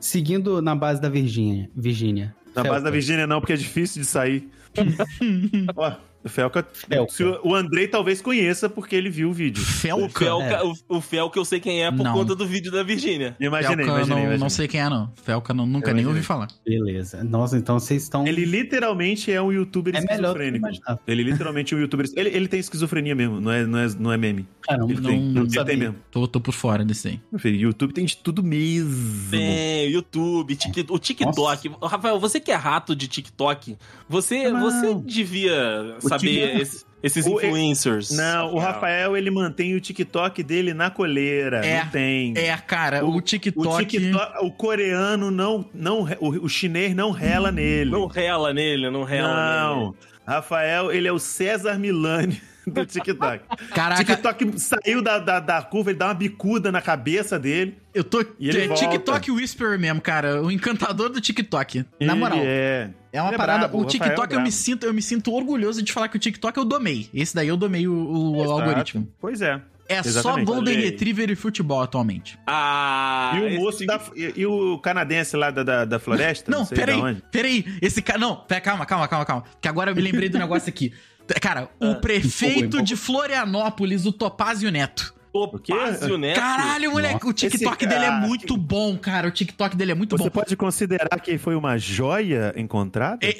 [0.00, 1.68] Seguindo na base da Virgínia.
[1.74, 2.34] Virgínia.
[2.48, 2.70] Na Felca.
[2.70, 4.48] base da Virgínia não, porque é difícil de sair.
[5.76, 5.92] Ó, o
[6.26, 7.12] Felca, Felca.
[7.12, 9.62] se o o Andrei talvez conheça porque ele viu o vídeo.
[9.62, 10.18] O Felca?
[10.24, 12.12] Felca, o, o Felca eu sei quem é por Não.
[12.12, 13.36] conta do vídeo da Virgínia.
[13.40, 14.38] Imaginei, Felca eu imaginei, não, imaginei.
[14.38, 15.10] não sei quem é, não.
[15.22, 16.16] Felca não, nunca Eu nem imaginei.
[16.16, 16.48] ouvi falar.
[16.66, 17.22] Beleza.
[17.24, 18.26] Nossa, então vocês estão.
[18.26, 20.68] Ele literalmente é um youtuber É esquizofrênico.
[21.06, 22.06] Ele literalmente é um youtuber.
[22.16, 24.46] Ele, ele tem esquizofrenia mesmo, não é, não é, não é meme.
[24.62, 25.96] Caramba, Ele Não, tem, não ele tem mesmo.
[26.10, 27.20] Tô, tô por fora desse aí.
[27.32, 29.30] Meu filho, YouTube tem de tudo mesmo.
[29.30, 31.70] Tem, YouTube, Tik- o TikTok.
[31.82, 33.76] Rafael, você que é rato de TikTok,
[34.08, 34.60] você, Não.
[34.60, 38.10] você devia saber esse- esses O- influencers.
[38.10, 41.64] Não, o Rafael, ele mantém o TikTok dele na coleira.
[41.64, 42.34] É, não tem.
[42.36, 43.66] É, cara, o, O- TikTok.
[43.68, 46.08] O, TikTok, o coreano não, não.
[46.20, 47.90] O, o chinês não rela nele.
[47.90, 49.84] Não rela nele, não rela nele.
[49.84, 49.94] Não.
[50.26, 53.40] Rafael, ele é o César Milani do TikTok.
[53.74, 57.76] Caraca, TikTok saiu da, da, da curva, ele dá uma bicuda na cabeça dele.
[57.94, 58.24] eu tô.
[58.38, 58.88] E ele é volta.
[58.88, 60.42] TikTok Whisperer mesmo, cara.
[60.42, 61.78] O encantador do TikTok.
[61.78, 62.38] Na Ele moral.
[62.42, 62.90] É.
[63.12, 63.60] É uma é parada.
[63.60, 66.20] brabo, o é TikTok eu me sinto, eu me sinto orgulhoso de falar que o
[66.20, 67.08] TikTok eu domei.
[67.12, 68.52] Esse daí eu domei o, o Exato.
[68.52, 69.08] algoritmo.
[69.20, 69.60] Pois é.
[69.88, 70.46] É só Exatamente.
[70.46, 70.90] Golden Olha aí.
[70.90, 72.38] Retriever e futebol atualmente.
[72.46, 73.98] Ah, e o moço da.
[74.14, 76.50] E, e o canadense lá da, da, da floresta?
[76.50, 77.22] Não, sei da peraí, onde.
[77.32, 77.64] peraí.
[77.80, 78.18] Esse cara.
[78.18, 79.44] Não, pera, calma, calma, calma, calma.
[79.60, 80.92] Que agora eu me lembrei do negócio aqui.
[81.40, 82.82] Cara, o prefeito empolgou.
[82.82, 85.14] de Florianópolis, o Topázio Neto.
[85.30, 86.40] Topázio Neto.
[86.40, 89.28] Caralho, moleque, o TikTok Esse dele é cara- muito bom, cara.
[89.28, 90.30] O TikTok dele é muito Você bom.
[90.30, 93.18] pode considerar que foi uma joia encontrada?
[93.24, 93.34] É,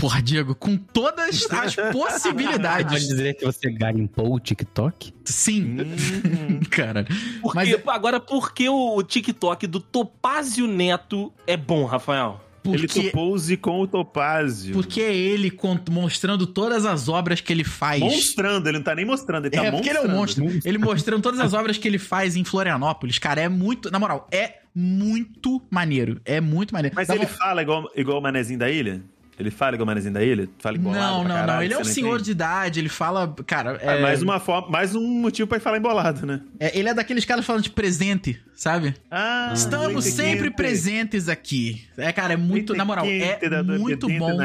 [0.00, 1.44] porra, Diego, com todas as
[1.76, 3.06] Pode possibilidades.
[3.06, 5.12] dizer que você garimpou o TikTok?
[5.24, 5.76] Sim.
[5.82, 6.60] Hum.
[6.70, 7.06] cara.
[7.40, 12.40] Por Mas Agora, por que o TikTok do Topázio Neto é bom, Rafael?
[12.64, 14.72] Ele Porque, topou-se com o Topázio.
[14.72, 15.52] porque é ele
[15.90, 18.00] mostrando todas as obras que ele faz.
[18.00, 20.46] Mostrando, ele não tá nem mostrando, ele tá É, porque ele é um mostrando.
[20.50, 20.68] monstro.
[20.68, 23.90] Ele mostrando todas as obras que ele faz em Florianópolis, cara, é muito.
[23.90, 26.20] Na moral, é muito maneiro.
[26.24, 26.94] É muito maneiro.
[26.94, 29.02] Mas Dá ele vo- fala igual, igual o Manezinho da Ilha?
[29.42, 30.48] Ele fala igual o Manezinho da Ilha?
[30.58, 31.62] Fala embolado Não, pra não, caralho, não.
[31.64, 32.24] Ele é um senhor entende?
[32.24, 33.34] de idade, ele fala.
[33.46, 36.40] Cara, Ah, é, mais, uma forma, mais um motivo pra ele falar embolado, né?
[36.60, 38.94] é- ele é daqueles caras falando de presente, sabe?
[39.10, 40.56] Ah, Estamos sempre quente.
[40.56, 41.82] presentes aqui.
[41.96, 42.74] É, cara, é muito.
[42.74, 43.38] Na moral, é
[43.78, 44.38] muito bom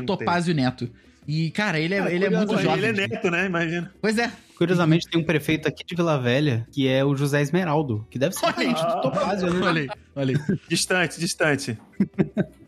[0.00, 0.88] o Topázio Neto.
[1.26, 2.84] E, cara, ele é, Cara, ele é muito jovem.
[2.84, 3.46] Ele é neto, né?
[3.46, 3.90] Imagina.
[4.00, 4.30] Pois é.
[4.58, 8.34] Curiosamente, tem um prefeito aqui de Vila Velha, que é o José Esmeraldo, que deve
[8.36, 9.66] ser Olha parente do Topázio, né?
[9.66, 10.58] Olha aí, olha aí.
[10.68, 11.78] Distante, distante.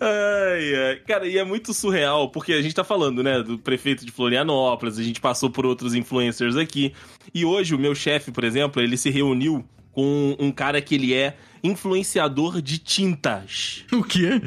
[0.00, 0.96] Ai, ai.
[1.06, 4.98] Cara, e é muito surreal, porque a gente tá falando, né, do prefeito de Florianópolis,
[4.98, 6.92] a gente passou por outros influencers aqui.
[7.34, 11.14] E hoje o meu chefe, por exemplo, ele se reuniu com um cara que ele
[11.14, 13.84] é influenciador de tintas.
[13.92, 14.40] O quê?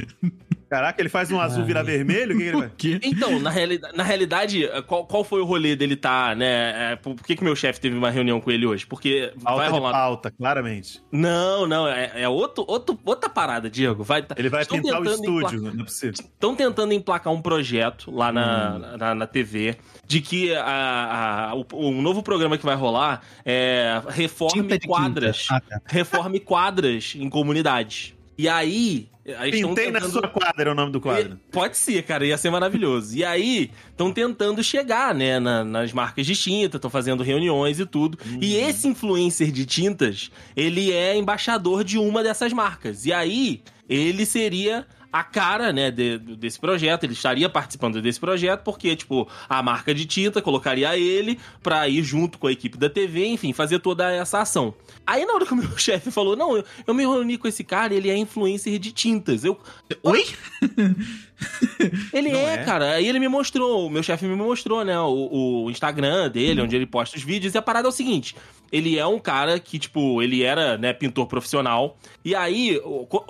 [0.72, 2.34] Caraca, ele faz um azul virar vermelho?
[2.34, 2.72] O que, que ele vai?
[2.78, 3.00] quê?
[3.04, 6.94] Então, na, reali na realidade, qual, qual foi o rolê dele tá, né?
[6.94, 8.86] é, por, por que, que meu chefe teve uma reunião com ele hoje?
[8.88, 9.92] Porque vai Alta de rolar.
[9.92, 11.02] pauta, claramente.
[11.12, 14.02] Não, não, é, é outro, outro, outra parada, Diego.
[14.02, 16.14] Vai, Ele vai pintar o estúdio, não é possível.
[16.18, 18.98] Estão tentando emplacar um projeto lá na, Hum.
[18.98, 19.76] na, na TV
[20.08, 25.48] de que a, a- o, o novo programa que vai rolar é reforme quadras.
[25.52, 25.82] Ah, tá.
[25.86, 28.14] Reforme quadras em comunidades.
[28.38, 29.11] E aí.
[29.26, 31.40] Eles tão Pintei na tentando- sua quadra é o nome do quadro.
[31.52, 33.16] Pode ser, cara, ia ser maravilhoso.
[33.16, 37.86] E aí, estão tentando chegar, né, na- nas marcas de tinta, estão fazendo reuniões e
[37.86, 38.18] tudo.
[38.42, 38.70] E Uhum.
[38.70, 43.06] esse influencer de tintas, ele é embaixador de uma dessas marcas.
[43.06, 48.62] E aí, ele seria a cara, né, de- desse projeto, ele estaria participando desse projeto,
[48.64, 52.90] porque, tipo, a marca de tinta colocaria ele pra ir junto com a equipe da
[52.90, 54.74] TV, enfim, fazer toda essa ação.
[55.06, 57.64] Aí na hora que o meu chefe falou, não, eu, eu me reuni com esse
[57.64, 59.44] cara, ele é influencer de tintas.
[59.44, 59.60] Eu,
[60.04, 60.26] Oi?
[62.14, 62.58] ele é, é?
[62.64, 62.94] cara.
[62.94, 66.76] Aí ele me mostrou, o meu chefe me mostrou, né, o, o Instagram dele, onde
[66.76, 67.54] ele posta os vídeos.
[67.54, 68.36] E a parada é o seguinte:
[68.72, 71.98] ele é um cara que, tipo, ele era, né, pintor profissional.
[72.24, 72.80] E aí,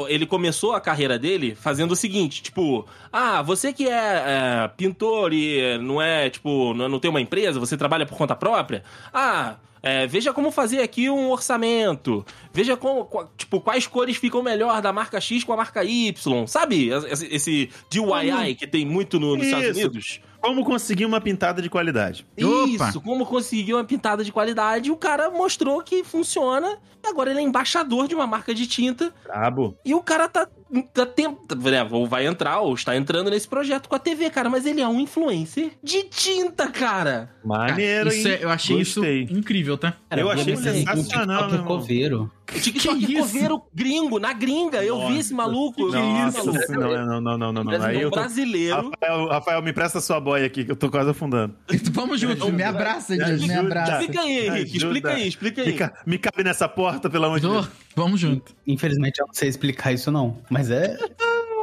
[0.08, 5.34] ele começou a carreira dele fazendo o seguinte: tipo, ah, você que é, é, pintor
[5.34, 8.84] e não é, tipo, não, não tem uma empresa, você trabalha por conta própria?
[9.14, 9.56] Ah.
[9.84, 12.26] É, veja como fazer aqui um orçamento.
[12.54, 16.14] Veja como, tipo, quais cores ficam melhor da marca X com a marca Y.
[16.48, 16.90] Sabe?
[16.90, 19.80] Esse, esse DIY que tem muito no- nos Estados Isso.
[19.80, 20.20] Unidos.
[20.42, 22.26] Como conseguir uma pintada de qualidade?
[22.42, 22.90] Opa.
[22.90, 24.92] Isso, como conseguir uma pintada de qualidade.
[24.92, 26.78] O cara mostrou que funciona.
[27.04, 29.12] Agora ele é embaixador de uma marca de tinta.
[29.24, 29.76] Brabo.
[29.86, 30.48] E o cara tá,
[30.94, 34.50] tá tenta, né, ou vai entrar, ou está entrando nesse projeto com a TV, cara.
[34.50, 37.30] Mas ele é um influencer de tinta, cara.
[37.44, 38.36] Maneiro, isso hein?
[38.36, 39.24] é- eu achei Gostei.
[39.24, 39.96] isso incrível, tá?
[40.12, 41.78] Eu achei moleque, sensacional, um TikTok meu irmão.
[41.80, 42.32] coveiro.
[42.54, 43.22] O TikTok Que isso?
[43.22, 44.84] coveiro gringo, na gringa.
[44.84, 45.88] Eu vi esse maluco.
[45.88, 46.74] esse Nossa, maluco.
[46.74, 47.84] não, não, não, não, não, não.
[47.86, 48.10] Aí tô...
[48.10, 48.92] brasileiro.
[48.92, 51.56] Rafael, Rafael, me presta sua boia aqui, que eu tô quase afundando.
[51.92, 54.00] Vamos juntos, me abraça, Me Dias, me abraça.
[54.02, 54.78] Explica aí, Henrique.
[54.78, 55.68] Explica aí, explica aí.
[55.68, 57.70] Me, ca- me cabe nessa porta, pelo amor de Tô, Deus.
[57.96, 58.54] vamos junto.
[58.68, 60.98] Infelizmente eu não sei explicar isso não, mas é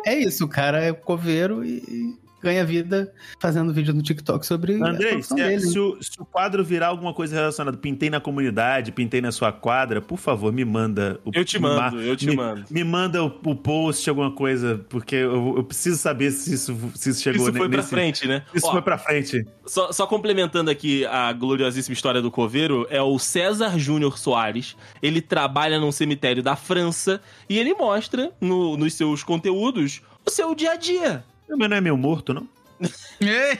[0.06, 4.86] é isso, o cara é coveiro e ganha vida fazendo vídeo no TikTok sobre a
[4.88, 5.60] Andrei, se, é- dele.
[5.60, 9.50] se o, se o quadro virar alguma coisa relacionada, pintei na comunidade, pintei na sua
[9.52, 11.20] quadra, por favor, me manda.
[11.24, 12.64] O, Eu te mando, eu te me, mando.
[12.70, 17.10] Me manda o, o post, alguma coisa, porque eu, eu preciso saber se isso, se
[17.10, 18.42] isso chegou Isso foi ne- pra nesse- frente, né?
[18.54, 19.46] Isso Ó, foi pra frente.
[19.66, 24.76] Só, só complementando aqui a gloriosíssima história do coveiro, é o César Júnior Soares.
[25.02, 30.54] Ele trabalha num cemitério da França e ele mostra no- nos seus conteúdos o seu
[30.54, 31.24] dia a dia.
[31.56, 32.48] Mas não é meio morto, não?
[33.20, 33.58] É,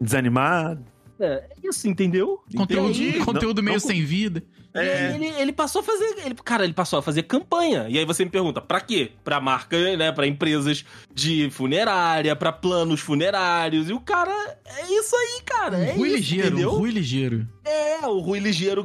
[0.00, 0.84] Desanimado.
[1.20, 2.42] É isso, entendeu?
[2.56, 4.42] conteúdo, conteúdo Não- meio não- sem vida.
[4.74, 5.14] E aí É.
[5.14, 6.16] ele, ele passou a fazer.
[6.24, 7.86] Ele, cara, ele passou a fazer campanha.
[7.88, 9.12] E aí você me pergunta, pra quê?
[9.22, 10.10] Pra marca, né?
[10.10, 13.88] Pra empresas de funerária, pra planos funerários.
[13.88, 14.32] E o cara.
[14.64, 15.78] É isso aí, cara.
[15.78, 16.70] É Rui isso, ligeiro, entendeu?
[16.70, 17.46] Rui ligeiro.
[17.64, 18.82] É, o Rui Ligeiro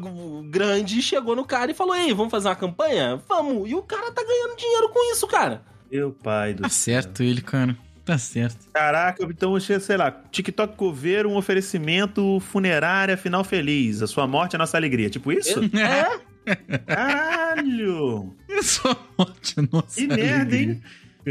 [0.50, 3.20] grande chegou no cara e falou: Ei, vamos fazer uma campanha?
[3.28, 3.68] Vamos.
[3.70, 5.64] E o cara tá ganhando dinheiro com isso, cara.
[5.92, 7.76] Meu pai do Tá certo ele, cara.
[8.08, 8.70] Tá certo.
[8.74, 14.02] Caraca, então, sei lá, TikTok coveiro, um oferecimento, funerária, final feliz.
[14.02, 15.10] A sua morte é a nossa alegria.
[15.10, 15.60] Tipo isso?
[16.48, 16.56] É?
[16.86, 18.34] Caralho!
[18.48, 20.00] Isso é ótimo, nossa.
[20.00, 20.60] Que merda, alegria.
[20.76, 20.82] hein?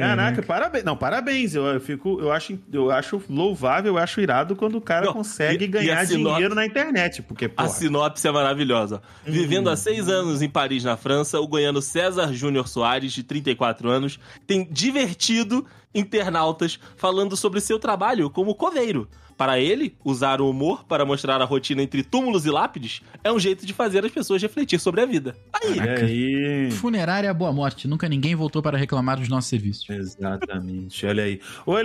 [0.01, 0.85] Caraca, parabéns.
[0.85, 1.55] Não, parabéns.
[1.55, 5.13] Eu, eu fico, eu acho, eu acho louvável, eu acho irado quando o cara Não,
[5.13, 7.23] consegue e- e ganhar a sinopse- dinheiro na internet.
[7.23, 9.01] Porque, A sinopse é maravilhosa.
[9.25, 13.89] Vivendo há seis anos em Paris, na França, o goiano César Júnior Soares, de 34
[13.89, 19.09] anos, tem divertido internautas falando sobre seu trabalho como coveiro.
[19.37, 23.38] Para ele, usar o humor para mostrar a rotina entre túmulos e lápides é um
[23.38, 25.37] jeito de fazer as pessoas refletir sobre a vida.
[25.53, 26.70] Aí, aí?
[26.70, 27.87] Funerária Boa Morte.
[27.87, 29.88] Nunca ninguém voltou para reclamar dos nossos serviços.
[29.90, 31.40] Exatamente, olha aí.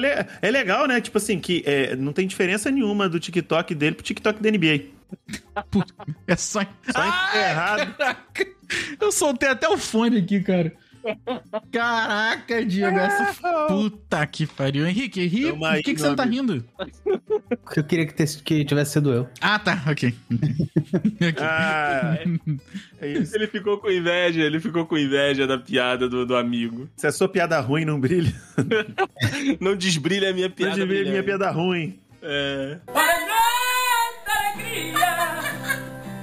[0.05, 1.01] É, é legal, né?
[1.01, 5.01] Tipo assim, que é, não tem diferença nenhuma do TikTok dele pro TikTok da NBA.
[6.25, 6.61] É só.
[6.61, 7.03] Só
[7.35, 7.93] errado.
[7.95, 8.47] Caraca!
[8.99, 10.73] Eu soltei até o fone aqui, cara.
[11.71, 13.33] Caraca, Diego, essa.
[13.67, 14.85] Puta que pariu.
[14.87, 15.51] Henrique, ri.
[15.51, 16.63] Por que, que você não tá rindo?
[17.75, 19.27] Eu queria que, tes- que tivesse sido eu.
[19.39, 20.13] Ah, tá, ok.
[21.21, 21.43] Ok.
[21.43, 22.17] Ah,
[22.99, 23.35] é isso.
[23.35, 26.89] ele ficou com inveja, ele ficou com inveja da piada do, do amigo.
[26.97, 28.33] Se a sua piada ruim não brilha,
[29.61, 30.71] Não desbrilha a minha piada.
[30.75, 31.25] pode ver minha brilhante.
[31.25, 31.99] piada ruim.
[32.21, 32.77] É.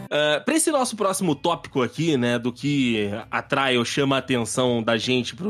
[0.08, 4.82] Uh, para esse nosso próximo tópico aqui, né, do que atrai ou chama a atenção
[4.82, 5.46] da gente para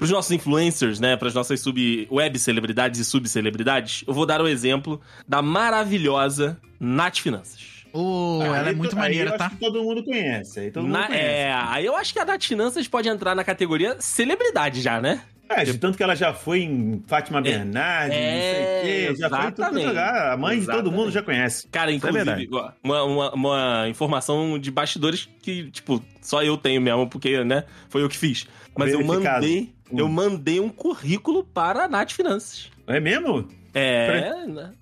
[0.00, 4.40] os nossos influencers, né, para as nossas sub web celebridades e subcelebridades, eu vou dar
[4.40, 7.84] o exemplo da maravilhosa Nath Finanças.
[7.92, 9.46] Ô, ela é Aí muito to- aí maneira, eu tá?
[9.46, 10.58] acho que todo mundo conhece.
[10.60, 11.22] Aí todo mundo Na- conhece.
[11.24, 15.22] é, aí eu acho que a Nath Finanças pode entrar na categoria celebridade já, né?
[15.48, 19.20] É, de tanto que ela já foi em Fátima Bernardes, é, não sei o quê.
[19.20, 19.86] Já foi em tudo exatamente.
[19.86, 20.32] lugar.
[20.32, 20.96] A mãe de todo Exatamente.
[20.96, 21.68] mundo já conhece.
[21.68, 26.80] Cara, é inclusive, ó, uma, uma, uma informação de bastidores que, tipo, só eu tenho
[26.80, 28.46] mesmo, porque, né, foi eu que fiz.
[28.76, 29.98] Mas eu mandei, Hum.
[29.98, 32.70] eu mandei um currículo para a Nath Finanças.
[32.86, 33.46] É mesmo?
[33.76, 34.30] É?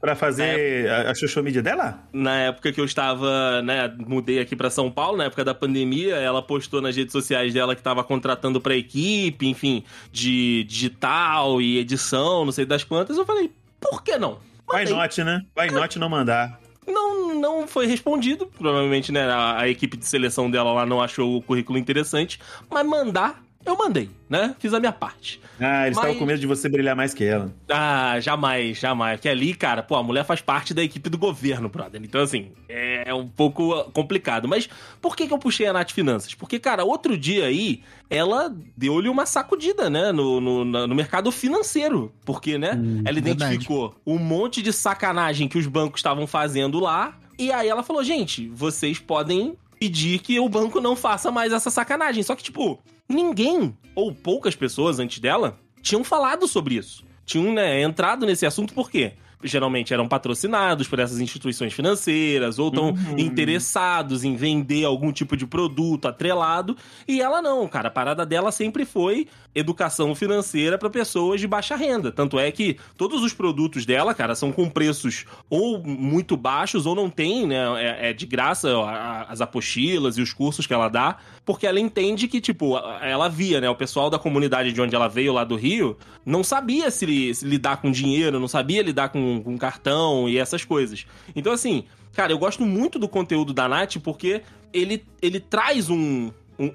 [0.00, 1.98] Pra fazer a, a social media dela?
[2.12, 6.16] na época que eu estava, né, mudei aqui para São Paulo, na época da pandemia,
[6.16, 11.78] ela postou nas redes sociais dela que estava contratando para equipe, enfim, de digital e
[11.78, 13.16] edição, não sei das quantas.
[13.16, 13.50] Eu falei,
[13.80, 14.38] por que não?
[14.66, 14.94] Vai Mandei.
[14.98, 15.42] not, né?
[15.56, 16.60] Vai not não mandar.
[16.86, 18.46] Não, não foi respondido.
[18.46, 22.38] Provavelmente, né, a, a equipe de seleção dela lá não achou o currículo interessante.
[22.70, 24.54] Mas mandar, eu mandei, né?
[24.58, 25.40] Fiz a minha parte.
[25.60, 27.52] Ah, eles estavam Mas- com medo de você brilhar mais que ela.
[27.70, 29.16] Ah, jamais, jamais.
[29.16, 32.00] Porque ali, cara, pô, a mulher faz parte da equipe do governo, brother.
[32.02, 34.48] Então, assim, é um pouco complicado.
[34.48, 34.68] Mas
[35.00, 36.34] por que, que eu puxei a Nath Finanças?
[36.34, 42.12] Porque, cara, outro dia aí, ela deu-lhe uma sacudida, né, no, no, no mercado financeiro.
[42.24, 43.30] Porque, né, Hum, ela verdade.
[43.44, 47.16] identificou um monte de sacanagem que os bancos estavam fazendo lá.
[47.38, 51.70] E aí ela falou, gente, vocês podem pedir que o banco não faça mais essa
[51.70, 52.22] sacanagem.
[52.22, 57.04] Só que, tipo, ninguém, ou poucas pessoas antes dela, tinham falado sobre isso.
[57.24, 59.14] Tinham, né, entrado nesse assunto por quê?
[59.42, 63.18] Geralmente eram patrocinados por essas instituições financeiras, ou estão Uhum.
[63.18, 66.76] interessados em vender algum tipo de produto atrelado.
[67.06, 67.88] E ela não, cara.
[67.88, 72.10] A parada dela sempre foi educação financeira para pessoas de baixa renda.
[72.10, 76.94] Tanto é que todos os produtos dela, cara, são com preços ou muito baixos ou
[76.94, 77.56] não tem, né?
[77.82, 78.88] É, é de graça ó,
[79.28, 83.60] as apostilas e os cursos que ela dá, porque ela entende que, tipo, ela via,
[83.60, 83.68] né?
[83.68, 87.44] O pessoal da comunidade de onde ela veio, lá do Rio, não sabia se, se
[87.44, 91.06] lidar com dinheiro, não sabia lidar com, com cartão e essas coisas.
[91.34, 94.42] Então, assim, cara, eu gosto muito do conteúdo da Nath porque
[94.72, 96.66] ele, ele traz um, um,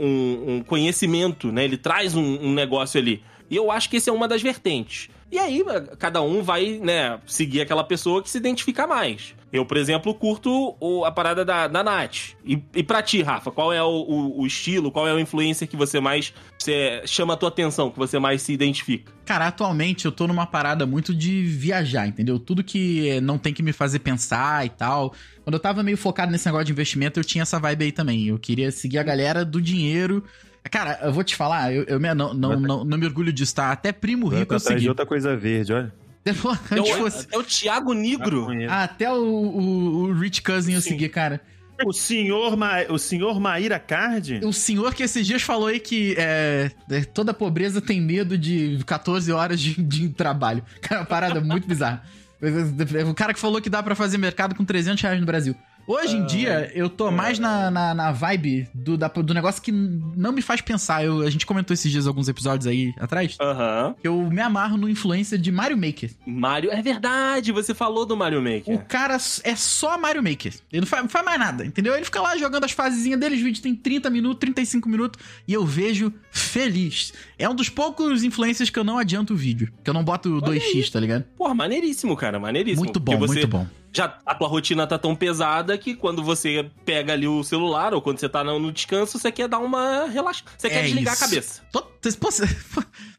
[0.57, 1.63] um- conhecimento, né?
[1.65, 3.21] Ele traz um, um negócio ali.
[3.49, 5.09] E eu acho que esse é uma das vertentes.
[5.29, 5.61] E aí,
[5.99, 9.35] cada um vai, né, seguir aquela pessoa que se identifica mais.
[9.51, 12.33] Eu, por exemplo, curto o- a parada da, da Nath.
[12.45, 15.67] E, e pra ti, Rafa, qual é o, o- o estilo, qual é o influencer
[15.67, 19.11] que você mais você chama a tua atenção, que você mais se identifica?
[19.25, 22.39] Cara, atualmente eu tô numa parada muito de viajar, entendeu?
[22.39, 25.13] Tudo que eh, não tem que me fazer pensar e tal.
[25.43, 28.27] Quando eu tava meio focado nesse negócio de investimento, eu tinha essa vibe aí também.
[28.27, 30.23] Eu queria seguir a galera do dinheiro.
[30.69, 33.55] Cara, eu vou te falar, eu, eu me- não, não, não, não me orgulho disso,
[33.55, 33.71] tá?
[33.71, 34.89] Até primo rico eu atrás de segui.
[34.89, 35.93] outra coisa verde, olha.
[36.25, 38.47] Antes É o, fosse- é o Thiago Negro.
[38.69, 40.89] Até o, o, o Rich Cousin eu Sim.
[40.89, 41.39] segui, cara.
[41.85, 42.81] O senhor, Ma...
[42.89, 44.41] o senhor Maíra Card?
[44.43, 48.79] O senhor que esses dias falou aí que é, é, toda pobreza tem medo de
[48.85, 50.63] 14 horas de, de trabalho.
[50.81, 52.03] Cara, uma parada muito bizarra.
[53.09, 55.55] O cara que falou que dá pra fazer mercado com 300 reais no Brasil.
[55.87, 59.71] Hoje em dia, eu tô mais na, na, na vibe do, da- do negócio que
[59.71, 61.03] não me faz pensar.
[61.05, 63.37] Eu- a gente comentou esses dias alguns episódios aí atrás.
[63.39, 63.95] Aham.
[64.01, 66.11] que Eu me amarro no influencer de Mario Maker.
[66.25, 66.71] Mario.
[66.71, 68.85] É verdade, você falou do Mario O Maker.
[68.85, 70.53] cara é só Mario Maker.
[70.71, 71.95] Ele não faz, não faz mais nada, entendeu?
[71.95, 75.53] Ele fica lá jogando as fasezinhas dele, os vídeos tem 30 minutos, 35 minutos, e
[75.53, 77.13] eu vejo feliz.
[77.39, 79.71] É um dos poucos influencers que eu não adianto o vídeo.
[79.83, 81.23] Que eu não boto 2x, tá ligado?
[81.37, 82.83] Porra, maneiríssimo, cara, maneiríssimo.
[82.83, 83.65] Muito bom, você muito bom.
[83.97, 88.01] Já a tua rotina tá tão pesada que quando você pega ali o celular ou
[88.01, 90.51] quando você tá no descanso, você quer dar uma relaxada.
[90.57, 91.23] Você quer É desligar isso.
[91.23, 91.61] a cabeça.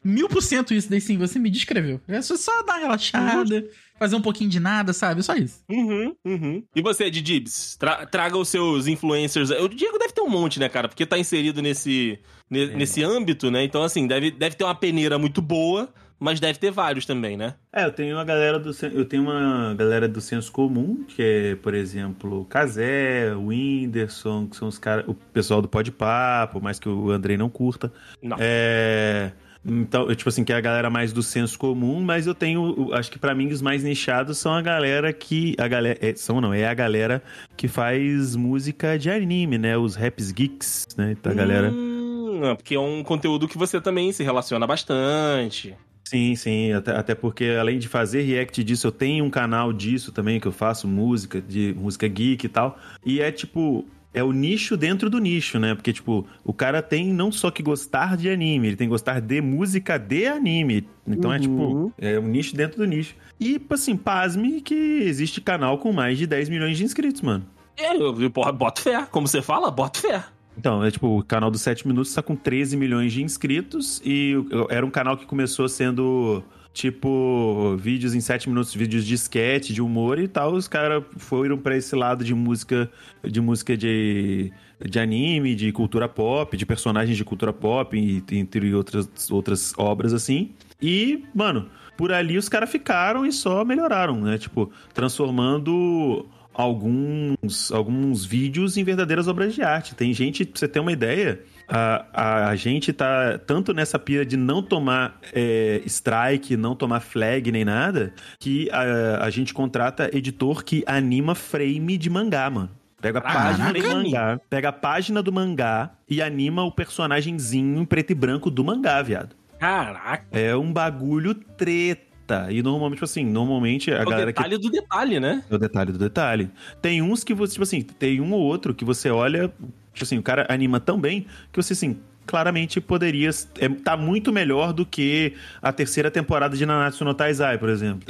[0.03, 1.99] Mil por cento isso daí sim, você me descreveu.
[2.07, 3.67] É só, só dar uma relaxada,
[3.99, 5.21] fazer um pouquinho de nada, sabe?
[5.21, 5.59] Só isso.
[5.69, 6.63] Uhum, uhum.
[6.75, 7.75] E você, Didibs?
[7.77, 9.49] Tra traga os seus influencers.
[9.51, 10.87] O Diego deve ter um monte, né, cara?
[10.87, 12.17] Porque tá inserido nesse,
[12.49, 13.63] ne- nesse âmbito, né?
[13.63, 15.89] Então, assim, deve, deve ter uma peneira muito boa,
[16.19, 17.55] mas deve ter vários também, né?
[17.71, 21.55] É, eu tenho uma galera do eu tenho uma galera do senso comum, que é,
[21.55, 26.79] por exemplo, Kazé, o Whindersson, que são os caras, o pessoal do Pode Papo, mais
[26.79, 27.91] que o Andrei não curta.
[28.21, 28.37] Não.
[28.39, 29.31] É,
[29.65, 32.93] então, eu, tipo assim, que é a galera mais do senso comum, mas eu tenho,
[32.93, 36.39] acho que pra mim os mais nichados são a galera que a galera, é, são
[36.39, 37.21] não, é a galera
[37.57, 41.11] que faz música de anime, né, os raps geeks, né?
[41.11, 45.75] Então, a galera Hum, porque é um conteúdo que você também se relaciona bastante.
[46.09, 50.11] Sim, sim, até, até porque além de fazer react disso, eu tenho um canal disso
[50.11, 52.79] também, que eu faço música, de música geek e tal.
[53.05, 55.75] E é tipo, é o nicho dentro do nicho, né?
[55.75, 59.21] Porque, tipo, o cara tem não só que gostar de anime, ele tem que gostar
[59.21, 60.87] de música de anime.
[61.05, 61.41] Então é Uhum.
[61.41, 63.13] tipo, é um nicho dentro do nicho.
[63.39, 67.45] E, assim, pasme que existe canal com mais de 10 milhões de inscritos, mano.
[67.77, 69.05] É, eu, eu, porra, boto fé.
[69.11, 70.23] Como você fala, boto fé.
[70.59, 74.33] Então, é tipo, o canal dos 7 minutos tá com 13 milhões de inscritos e
[74.69, 76.43] era um canal que começou sendo
[76.73, 80.51] tipo vídeos em 7 minutos, vídeos de sketch, de humor e tal.
[80.51, 82.91] Os caras foram pra esse lado de música,
[83.23, 84.51] de música de,
[84.85, 90.11] de anime, de cultura pop, de personagens de cultura pop, e, entre outras, outras obras
[90.11, 90.51] assim.
[90.81, 94.37] E, mano, por ali os caras ficaram e só melhoraram, né?
[94.37, 96.27] Tipo, transformando
[96.59, 99.95] alguns, alguns vídeos em verdadeiras obras de arte.
[99.95, 104.35] Tem gente, pra você ter uma ideia, a, a, gente tá tanto nessa pira de
[104.35, 110.65] não tomar é, strike, não tomar flag nem nada, que a, a gente contrata editor
[110.65, 112.69] que anima frame de mangá, mano.
[113.01, 117.79] Pega a Caraca, página do mangá, pega a página do mangá e anima o personagemzinho
[117.79, 119.33] em preto e branco do mangá, viado.
[119.57, 120.25] Caraca.
[120.33, 122.08] É um bagulho treta.
[122.49, 125.43] E normalmente, tipo assim, normalmente a É o galera que detalhe do detalhe, né?
[125.49, 126.49] é o detalhe do detalhe.
[126.81, 129.47] Tem uns que você, tipo assim, tem um ou outro que você olha,
[129.93, 134.31] tipo assim, o cara anima tão bem que você assim, claramente poderia é, tá muito
[134.31, 138.07] melhor do que a terceira temporada de Nanatsu no Taizai, por exemplo.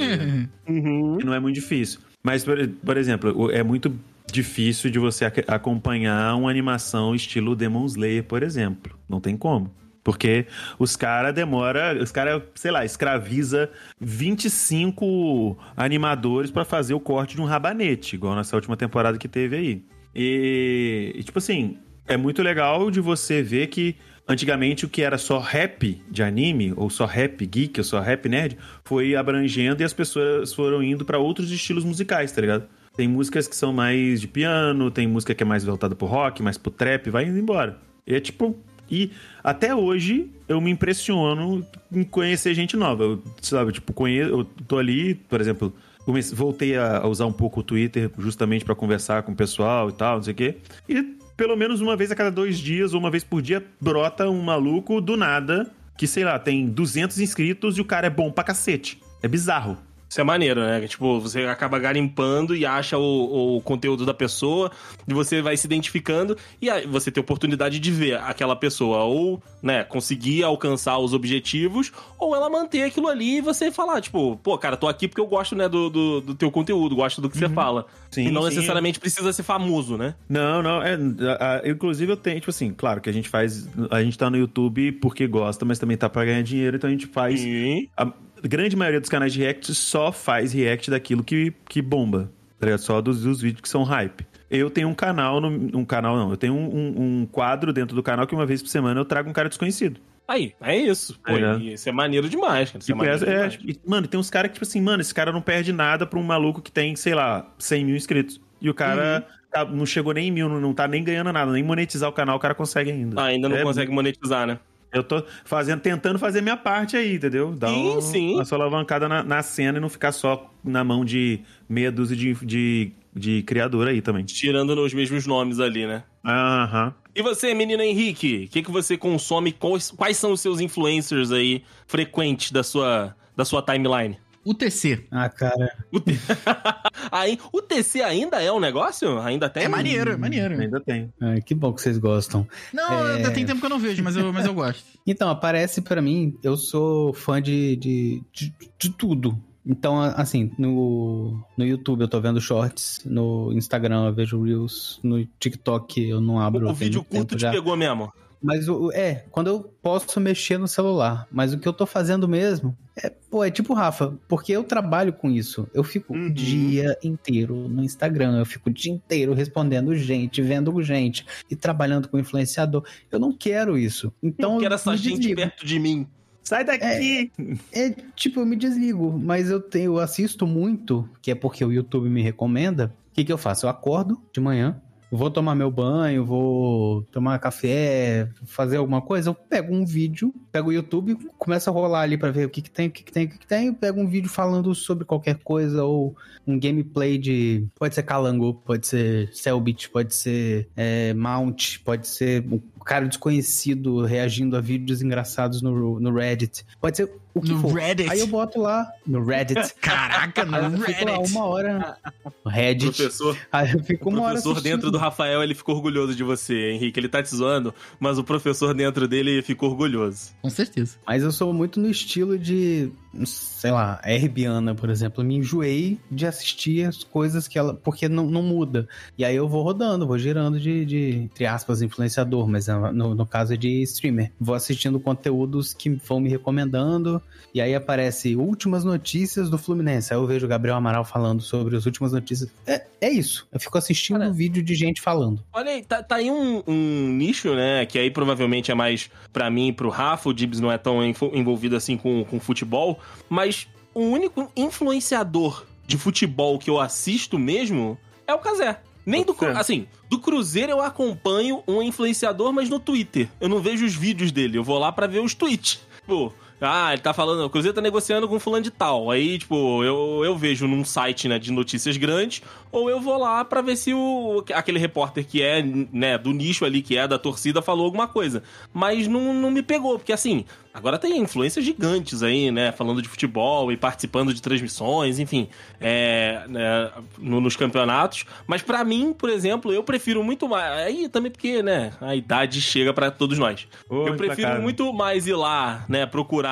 [0.68, 1.18] Uhum.
[1.20, 2.00] E não é muito difícil.
[2.22, 3.90] Mas, por, por exemplo, o- é muito
[4.30, 8.96] difícil de você ac- acompanhar uma animação estilo Demon Slayer, por exemplo.
[9.08, 9.72] Não tem como.
[10.02, 10.46] Porque
[10.78, 17.42] os caras demora, os caras, sei lá, escraviza 25 animadores pra fazer o corte de
[17.42, 19.84] um rabanete, igual nessa última temporada que teve aí.
[20.14, 23.94] E, e, tipo assim, é muito legal de você ver que
[24.26, 28.28] antigamente o que era só rap de anime, ou só rap geek, ou só rap
[28.28, 32.66] nerd, foi abrangendo e as pessoas foram indo pra outros estilos musicais, tá ligado?
[32.96, 36.42] Tem músicas que são mais de piano, tem música que é mais voltada pro rock,
[36.42, 37.78] mais pro trap, vai indo embora.
[38.06, 38.58] E é tipo.
[38.90, 39.10] E
[39.44, 43.04] até hoje eu me impressiono em conhecer gente nova.
[43.04, 45.72] Eu, sabe, tipo, conheço, eu tô ali, por exemplo,
[46.04, 49.92] comecei- voltei a usar um pouco o Twitter justamente pra conversar com o pessoal e
[49.92, 50.56] tal, não sei o quê.
[50.88, 51.02] E
[51.36, 54.42] pelo menos uma vez a cada dois dias ou uma vez por dia brota um
[54.42, 58.42] maluco do nada que, sei lá, tem 200 inscritos e o cara é bom pra
[58.44, 58.98] cacete.
[59.22, 59.76] É bizarro.
[60.10, 60.80] Isso é maneiro, né?
[60.88, 64.68] Tipo, você acaba garimpando e acha o, o conteúdo da pessoa,
[65.06, 69.40] e você vai se identificando, e aí você tem oportunidade de ver aquela pessoa ou,
[69.62, 74.58] né, conseguir alcançar os objetivos, ou ela manter aquilo ali e você falar, tipo, pô,
[74.58, 77.38] cara, tô aqui porque eu gosto, né, do, do, do teu conteúdo, gosto do que
[77.38, 77.86] você fala.
[78.10, 78.48] Sim, e não sim.
[78.48, 80.16] necessariamente precisa ser famoso, né?
[80.28, 80.94] Não, não, é,
[81.38, 84.28] a- a- inclusive eu tenho, tipo assim, claro que a gente faz, a gente tá
[84.28, 87.88] no YouTube porque gosta, mas também tá pra ganhar dinheiro, então a gente faz, Sim.
[87.96, 88.10] a
[88.42, 92.76] grande maioria dos canais de react só faz react daquilo que, que bomba, tá?
[92.78, 94.26] Só dos, dos vídeos que são hype.
[94.50, 95.48] Eu tenho um canal, no,
[95.78, 98.60] um canal não, eu tenho um, um- um quadro dentro do canal que uma vez
[98.60, 100.00] por semana eu trago um cara desconhecido.
[100.26, 101.18] Aí, é isso.
[101.24, 101.56] Pô, É.
[101.58, 102.80] e isso é maneiro demais, cara.
[102.82, 103.08] Isso é Tipo, é,
[103.44, 103.80] é, demais.
[103.86, 106.22] mano, tem uns caras que, tipo assim, mano, esse cara não perde nada pra um
[106.22, 108.40] maluco que tem, sei lá, 100 mil inscritos.
[108.60, 109.34] E o cara Uhum.
[109.50, 112.12] tá- não chegou nem em mil, não, não tá nem ganhando nada, nem monetizar o
[112.12, 113.20] canal o cara consegue ainda.
[113.20, 114.58] Ah, ainda não É consegue monetizar, né?
[114.92, 117.52] Eu tô fazendo, tentando fazer minha parte aí, entendeu?
[117.54, 118.34] Dar Sim, um- sim.
[118.34, 122.16] uma sua alavancada na, na cena e não ficar só na mão de meia dúzia
[122.16, 124.24] de, de, de criador aí também.
[124.24, 126.02] Tirando os mesmos nomes ali, né?
[126.24, 126.92] Aham.
[127.14, 129.52] E você, menino Henrique, o que, que você consome?
[129.52, 134.16] Quais, quais são os seus influencers aí frequentes da sua, da sua timeline?
[134.44, 135.06] UTC.
[135.10, 135.76] Ah, cara.
[135.92, 136.12] O, T-
[137.12, 139.18] aí, o TC ainda é um negócio?
[139.20, 139.64] Ainda tem?
[139.64, 140.58] É maneiro, é maneiro.
[140.60, 141.12] Ainda tem.
[141.20, 142.46] ai, que bom que vocês gostam.
[142.72, 143.16] Não, É.
[143.16, 144.82] ainda tem tempo que eu não vejo, mas eu, mas eu gosto.
[145.06, 149.36] Então, aparece pra mim, eu sou fã de, de, de, de tudo.
[149.66, 155.24] Então, assim, no, no YouTube eu tô vendo shorts, no Instagram eu vejo Reels, no
[155.38, 156.68] TikTok eu não abro.
[156.68, 157.50] O, vídeo curto te já.
[157.50, 158.12] pegou mesmo.
[158.42, 161.26] Mas o, é, quando eu posso mexer no celular.
[161.30, 165.12] Mas o que eu tô fazendo mesmo é, pô, é tipo Rafa, porque eu trabalho
[165.12, 165.68] com isso.
[165.74, 166.26] Eu fico Uhum.
[166.26, 171.54] o dia inteiro no Instagram, eu fico o dia inteiro respondendo gente, vendo gente e
[171.56, 172.84] trabalhando com influenciador.
[173.10, 174.12] Eu não quero isso.
[174.22, 175.36] Então, Não quero eu essa gente desligo.
[175.40, 176.06] perto de mim.
[176.42, 177.30] Sai daqui!
[177.72, 181.70] É, tipo, eu me desligo, mas eu tenho, eu assisto muito, que é porque o
[181.72, 182.92] YouTube me recomenda.
[183.10, 183.66] O que, que eu faço?
[183.66, 189.34] Eu acordo de manhã, vou tomar meu banho, vou tomar café, fazer alguma coisa, eu
[189.34, 192.70] pego um vídeo, pego o YouTube, começo a rolar ali pra ver o que, que
[192.70, 195.04] tem, o que, que tem, o que, que tem, eu pego um vídeo falando sobre
[195.04, 197.66] qualquer coisa, ou um gameplay de.
[197.78, 204.04] Pode ser Calango, pode ser Cellbit, pode ser é, Mount, pode ser um cara desconhecido
[204.04, 206.64] reagindo a vídeos engraçados no, no Reddit.
[206.80, 207.72] Pode ser o que No for.
[207.74, 208.10] Reddit.
[208.10, 209.74] Aí eu boto lá no Reddit.
[209.80, 211.32] Caraca, Aí eu no fico lá Reddit.
[211.32, 211.98] uma hora
[212.44, 212.96] no Reddit.
[212.96, 214.72] Professor, Aí eu fico o uma hora professor assistindo.
[214.72, 216.98] dentro do Rafael, ele ficou orgulhoso de você, Henrique.
[216.98, 220.30] Ele tá te zoando, mas o professor dentro dele ficou orgulhoso.
[220.42, 220.96] Com certeza.
[221.06, 222.90] Mas eu sou muito no estilo de,
[223.24, 225.22] sei lá, a Herbiana, por exemplo.
[225.22, 227.74] Eu me enjoei de assistir as coisas que ela.
[227.74, 228.88] Porque não, não muda.
[229.18, 233.14] E aí eu vou rodando, vou girando de, de entre aspas, influenciador, mas ah, no,
[233.14, 234.32] no caso é de streamer.
[234.40, 237.20] Vou assistindo conteúdos que vão me recomendando.
[237.52, 240.12] E aí aparece últimas notícias do Fluminense.
[240.12, 242.48] Aí eu vejo o Gabriel Amaral falando sobre as últimas notícias.
[242.66, 243.46] É, é isso.
[243.52, 245.42] Eu fico assistindo Cara, vídeo de gente falando.
[245.52, 247.84] Olha aí, tá, tá aí um, um nicho, né?
[247.86, 250.28] Que aí provavelmente é mais pra mim e pro Rafa.
[250.28, 252.99] O Dibs não é tão envolvido assim com, com futebol.
[253.28, 258.80] Mas o único influenciador de futebol que eu assisto mesmo é o Casé.
[259.04, 259.34] Nem do.
[259.34, 259.58] Cru- Certo.
[259.60, 263.28] Assim, do Cruzeiro eu acompanho um influenciador, mas no Twitter.
[263.40, 264.58] Eu não vejo os vídeos dele.
[264.58, 265.80] Eu vou lá pra ver os tweets.
[266.00, 269.10] tipo, ah, ele tá falando, o Cruzeiro tá negociando com fulano de tal.
[269.10, 272.42] Aí, tipo, eu, eu vejo num site, né, de notícias grandes,
[272.72, 276.64] ou eu vou lá pra ver se o aquele repórter que é, né, do nicho
[276.64, 278.42] ali, que é da torcida, falou alguma coisa.
[278.72, 283.08] Mas não, não me pegou, porque assim, agora tem influências gigantes aí, né, falando de
[283.08, 285.48] futebol e participando de transmissões, enfim,
[285.80, 288.24] é, né, no- nos campeonatos.
[288.46, 290.70] Mas pra mim, por exemplo, eu prefiro muito mais.
[290.86, 293.66] Aí também porque, né, a idade chega pra todos nós.
[293.90, 296.49] Eu prefiro muito mais ir lá, né, procurar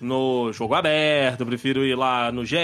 [0.00, 2.56] no jogo aberto, eu prefiro ir lá no GE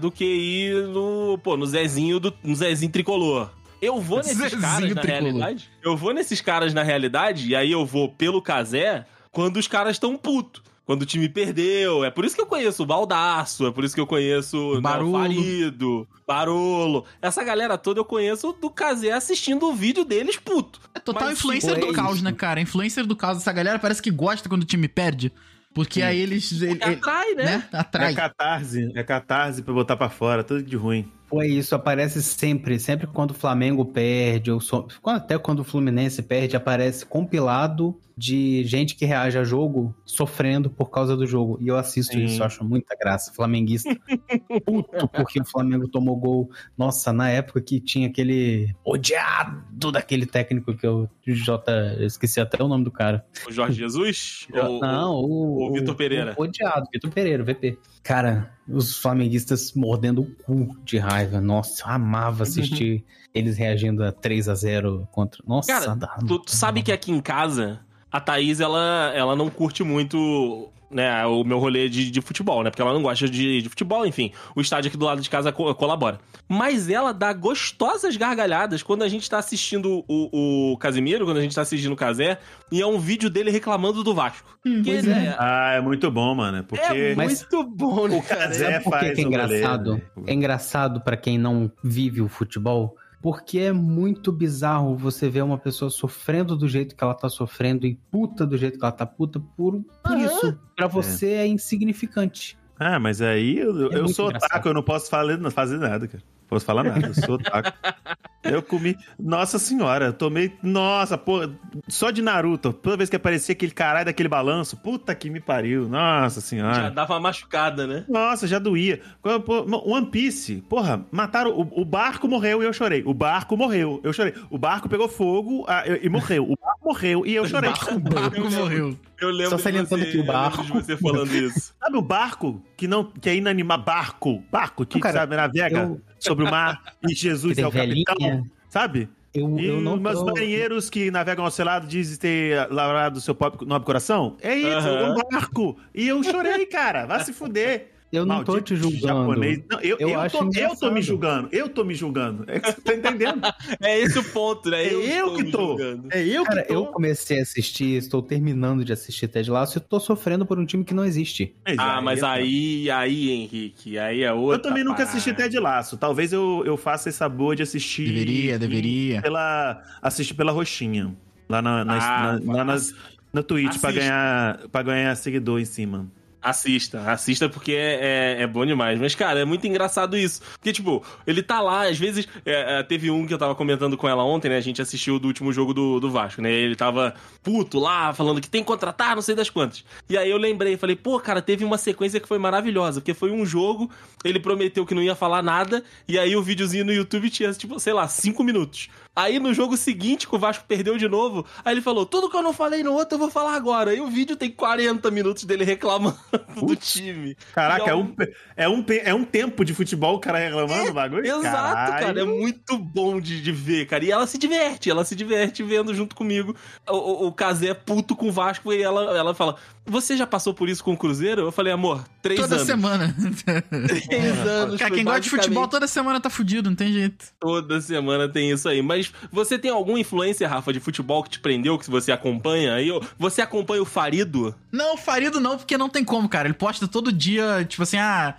[0.00, 3.50] do que ir no, pô, no Zezinho do no Zezinho tricolor.
[3.80, 5.22] Eu vou nesses Zezinho caras na tricolor.
[5.22, 5.70] realidade.
[5.82, 9.92] Eu vou nesses caras na realidade e aí eu vou pelo casé quando os caras
[9.96, 10.62] estão puto.
[10.84, 12.04] Quando o time perdeu.
[12.04, 15.10] É por isso que eu conheço o Baldaço, é por isso que eu conheço Barolo.
[15.10, 17.04] o Farido, Barolo.
[17.22, 20.80] Essa galera toda eu conheço do casé assistindo o vídeo deles puto.
[20.92, 22.24] É total Mas, influencer do é caos, isso.
[22.24, 22.60] né, cara?
[22.60, 23.38] Influencer do caos.
[23.38, 25.32] Essa galera parece que gosta quando o time perde.
[25.74, 26.50] Porque aí eles.
[26.60, 27.44] ele- ele- Atrai, né?
[27.44, 27.68] né?
[27.72, 28.12] Atrai.
[28.12, 31.10] É catarse, é catarse pra botar pra fora, tudo de ruim.
[31.32, 36.22] Foi isso, aparece sempre, sempre quando o Flamengo perde, ou só- até quando o Fluminense
[36.22, 41.56] perde, aparece compilado de gente que reage a jogo sofrendo por causa do jogo.
[41.58, 42.24] E eu assisto Sim.
[42.24, 43.32] isso, eu acho muita graça.
[43.32, 43.88] Flamenguista
[44.66, 46.50] puto porque o Flamengo tomou gol.
[46.76, 52.62] Nossa, na época que tinha aquele odiado daquele técnico que eu, J, eu esqueci até
[52.62, 53.24] o nome do cara.
[53.48, 54.46] O Jorge Jesus?
[54.52, 56.34] Ou- Não, o, o Vitor Pereira.
[56.36, 57.78] o odiado, Vitor Pereira, VP.
[58.02, 61.40] Cara, os flamenguistas mordendo o cu de raiva.
[61.40, 63.04] Nossa, eu amava assistir
[63.34, 65.42] eles reagindo a 3 a 0 contra.
[65.46, 65.96] Nossa, Cara,
[66.26, 71.24] Tu, tu sabe que aqui em casa, a Thaís, ela, ela não curte muito né,
[71.26, 72.70] o meu rolê de, de futebol, né?
[72.70, 74.32] Porque ela não gosta de, de futebol, enfim.
[74.54, 76.20] O estádio aqui do lado de casa co- colabora.
[76.48, 81.40] Mas ela dá gostosas gargalhadas quando a gente tá assistindo o, o Casimiro, quando a
[81.42, 82.38] gente tá assistindo o Casé,
[82.70, 84.48] e é um vídeo dele reclamando do Vasco.
[84.62, 85.36] Que pois ele é.
[85.38, 86.58] Ah, é muito bom, mano.
[86.58, 88.22] é Porque é muito bom, né, o?
[88.22, 89.94] Casé Sabe por que, faz que é engraçado?
[89.94, 90.02] né?
[90.26, 95.56] É engraçado pra quem não vive o futebol, porque é muito bizarro você ver uma
[95.56, 99.06] pessoa sofrendo do jeito que ela tá sofrendo e puta do jeito que ela tá
[99.06, 100.24] puta por, por Aham.
[100.26, 100.58] isso.
[100.76, 102.58] Pra você é, insignificante.
[102.78, 104.50] Ah, mas aí eu, eu É muito sou engraçado.
[104.50, 106.22] otaku, eu não posso falar, não fazer nada, cara.
[106.48, 107.72] Posso falar nada, eu sou otaku.
[108.44, 108.96] eu comi.
[109.18, 110.52] Nossa senhora, eu tomei.
[110.62, 111.40] Nossa, pô,
[111.88, 112.72] só de Naruto.
[112.72, 115.88] Toda vez que aparecia aquele caralho daquele balanço, puta que me pariu.
[115.88, 116.90] Nossa Já senhora.
[116.90, 118.04] dava uma machucada, né?
[118.08, 119.00] Nossa, já doía.
[119.22, 119.64] Pô,
[119.94, 121.50] One Piece, porra, mataram.
[121.52, 123.02] O, o barco morreu e eu chorei.
[123.06, 124.34] O barco morreu, eu chorei.
[124.50, 126.44] O barco pegou fogo ah, e morreu.
[126.50, 127.70] O barco morreu e eu chorei.
[127.70, 128.58] O barco Eu lembro.
[128.60, 128.96] morreu.
[129.20, 131.72] Eu lembro Só de salientando você, que o eu lembro barco- de você falando isso.
[131.78, 133.84] Sabe o barco que não que é inanimado?
[133.84, 137.70] Barco, barco que Não, cara, sabe, navega eu- sobre o mar e Jesus é o
[137.70, 138.31] capitão.
[138.72, 139.06] Sabe?
[139.34, 140.24] Eu, E eu não os tô...
[140.26, 144.36] marinheiros que navegam ao seu lado dizem ter lavrado seu pobre- nobre coração.
[144.40, 145.12] É isso, Aham.
[145.12, 145.76] um barco.
[145.94, 147.04] E eu chorei, cara.
[147.06, 147.91] Vai se fuder.
[148.12, 149.06] Eu não tô Maldito te julgando.
[149.06, 149.62] japonês.
[149.70, 151.48] Não, eu, Eu eu, acho tô, eu tô me julgando.
[151.50, 152.44] Eu tô me julgando.
[152.46, 153.40] É que você tá entendendo?
[153.80, 154.84] É esse o ponto, né?
[154.84, 155.58] É eu que tô.
[155.68, 156.08] julgando.
[156.12, 156.74] É eu Cara, que tô.
[156.74, 160.66] eu comecei a assistir, estou terminando de assistir Ted Lasso e tô sofrendo por um
[160.66, 161.54] time que não existe.
[161.78, 164.58] Ah, mas aí, aí, Henrique, aí é outra.
[164.58, 165.12] Eu também nunca parada.
[165.16, 165.96] assisti Ted Laço.
[165.96, 168.06] Talvez eu, eu faça essa boa de assistir.
[168.08, 169.22] Deveria, deveria.
[169.22, 171.16] Pela, assistir pela roxinha.
[171.48, 172.94] Lá, na, na, Ah, na- lá nas,
[173.32, 173.92] na Twitch, pra assista.
[173.92, 176.06] ganhar, pra ganhar seguidor em cima.
[176.42, 178.98] Assista, assista porque é, é, é bom demais.
[178.98, 180.42] Mas, cara, é muito engraçado isso.
[180.52, 182.26] Porque, tipo, ele tá lá, às vezes.
[182.44, 184.56] é, é, teve um que eu tava comentando com ela ontem, né?
[184.56, 186.50] A gente assistiu do último jogo do, do Vasco, né?
[186.50, 187.14] Ele tava
[187.44, 189.84] puto lá, falando que tem que contratar, não sei das quantas.
[190.08, 193.00] E aí eu lembrei, falei, pô, cara, teve uma sequência que foi maravilhosa.
[193.00, 193.88] Porque foi um jogo,
[194.24, 197.78] ele prometeu que não ia falar nada, e aí o videozinho no YouTube tinha, tipo,
[197.78, 198.88] sei lá, cinco minutos.
[199.14, 202.36] Aí no jogo seguinte, que o Vasco perdeu de novo, aí ele falou: tudo que
[202.36, 203.94] eu não falei no outro, eu vou falar agora.
[203.94, 206.16] E o vídeo tem 40 minutos dele reclamando
[206.56, 207.36] do time.
[207.54, 208.14] Caraca, E é um,
[208.56, 211.26] é, um, é um tempo de futebol o cara reclamando do bagulho?
[211.26, 212.06] Exato, Caralho.
[212.06, 212.20] cara.
[212.20, 214.02] É muito bom de, de ver, cara.
[214.04, 216.56] E ela se diverte, ela se diverte vendo junto comigo.
[216.88, 220.26] O, o, o Kazé é puto com o Vasco e ela, ela fala: Você já
[220.26, 221.42] passou por isso com o Cruzeiro?
[221.42, 222.66] Eu falei, amor, três Toda anos.
[222.66, 223.14] semana.
[224.08, 224.78] Três anos.
[224.78, 227.26] Cara, quem gosta de futebol toda semana tá fudido, não tem jeito.
[227.38, 228.80] Toda semana tem isso aí.
[228.82, 232.74] Mas você tem alguma influência, Rafa, de futebol que te prendeu, que você acompanha?
[232.74, 234.54] Aí, eu- você acompanha o Farido?
[234.70, 236.46] Não, Farido não, porque não tem como, cara.
[236.48, 238.34] Ele posta todo dia, tipo assim, ah,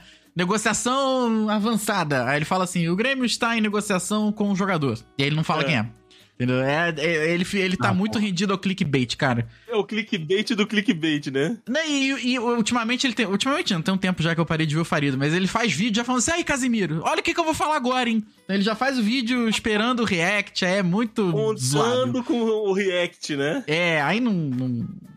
[0.54, 2.26] negociação avançada.
[2.28, 4.98] Aí ele fala assim: o Grêmio está em negociação com o jogador.
[5.18, 5.66] E aí ele não fala É.
[5.66, 5.86] quem é.
[6.36, 6.62] Entendeu?
[6.64, 8.26] É, é- ele, ele tá Ah, muito porra.
[8.26, 9.48] rendido ao clickbait, cara.
[9.68, 11.58] É o clickbait do clickbait, né?
[11.70, 13.26] Né, E, e ultimamente ele tem.
[13.28, 15.48] Ultimamente não, tem um tempo já que eu parei de ver o Farido, mas ele
[15.48, 18.10] faz vídeo já falando assim: aí, Casimiro, olha o que, que eu vou falar agora,
[18.10, 18.24] hein?
[18.50, 21.32] Ele já faz o vídeo esperando o react, é muito.
[21.32, 23.64] Contando com o react, né?
[23.68, 24.68] É, aí não, não,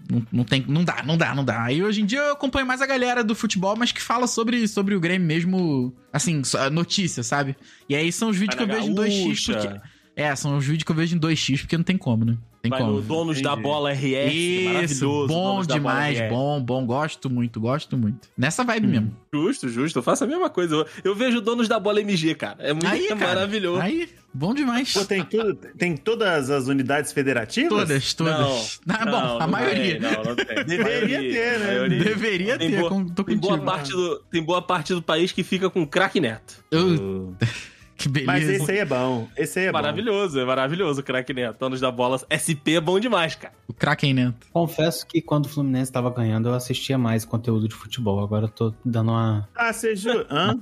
[0.09, 1.65] Não, não tem, não dá, não dá, não dá.
[1.65, 4.69] Aí hoje em dia eu acompanho mais a galera do futebol, mas que fala sobre,
[4.69, 7.57] sobre o Grêmio mesmo, assim, notícia, sabe?
[7.89, 9.53] E aí são os vídeos que eu vejo em 2x, gaúcha.
[9.59, 9.96] porque...
[10.17, 12.39] É, são os vídeos que eu vejo em 2x, porque não tem como, né?
[12.63, 12.95] Tem Vai como.
[12.95, 13.63] no Donos da Entendi.
[13.63, 15.27] Bola RS, Isso, maravilhoso.
[15.29, 18.27] bom da demais, bom, bom, gosto muito, gosto muito.
[18.37, 19.17] Nessa vibe mesmo.
[19.33, 19.99] Justo, justo.
[19.99, 20.75] Eu faço a mesma coisa.
[20.75, 22.57] Eu, eu vejo Donos da Bola MG, cara.
[22.61, 23.81] É muito Aí, é cara, maravilhoso.
[23.83, 24.91] Aí, bom demais.
[24.95, 27.69] Pô, tem, tudo, tem todas as unidades federativas?
[27.69, 28.81] Todas, todas.
[28.87, 30.01] Não, Ah, bom, não, a não maioria.
[30.01, 30.47] tem, não, não tem.
[30.65, 30.83] Deveria
[31.19, 31.67] Maioria, ter, né?
[31.67, 32.05] maioria.
[32.05, 33.57] Deveria Tem ter, boa- com- tô Tem contigo.
[33.59, 36.65] boa, parte do, tem boa parte do país que fica com craque neto.
[36.71, 37.37] Eu-
[37.99, 38.33] que beleza.
[38.33, 39.29] Mas esse aí é bom.
[39.37, 39.79] Esse aí é bom.
[39.79, 41.59] maravilhoso, é maravilhoso o craque neto.
[41.59, 43.53] Donos da Bola SP é bom demais, cara.
[43.69, 44.47] O Kraken Neto.
[44.53, 48.23] Confesso que quando o Fluminense tava ganhando, eu assistia mais conteúdo de futebol.
[48.23, 49.49] Agora eu tô dando uma.
[49.55, 50.27] Ah, você jura?
[50.31, 50.57] Hã?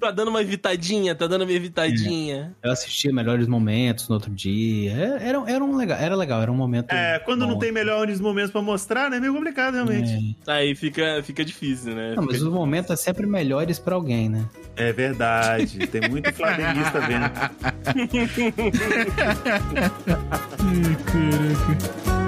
[0.00, 2.54] Tá dando uma evitadinha, tá dando uma evitadinha.
[2.62, 4.92] Eu assistia melhores momentos no outro dia.
[4.92, 6.92] É- Era, era, um legal, era legal, era um momento.
[6.92, 7.58] É, quando não bom.
[7.58, 9.16] tem melhores momentos pra mostrar, né?
[9.16, 10.36] É meio complicado, realmente.
[10.46, 12.14] Aí fica, fica difícil, né?
[12.16, 14.44] Não, mas Fica- os momentos é sempre melhores pra alguém, né?
[14.76, 15.86] É, verdade.
[15.86, 17.30] Tem muito flamenguista vendo.
[20.58, 22.21] Ai, caraca.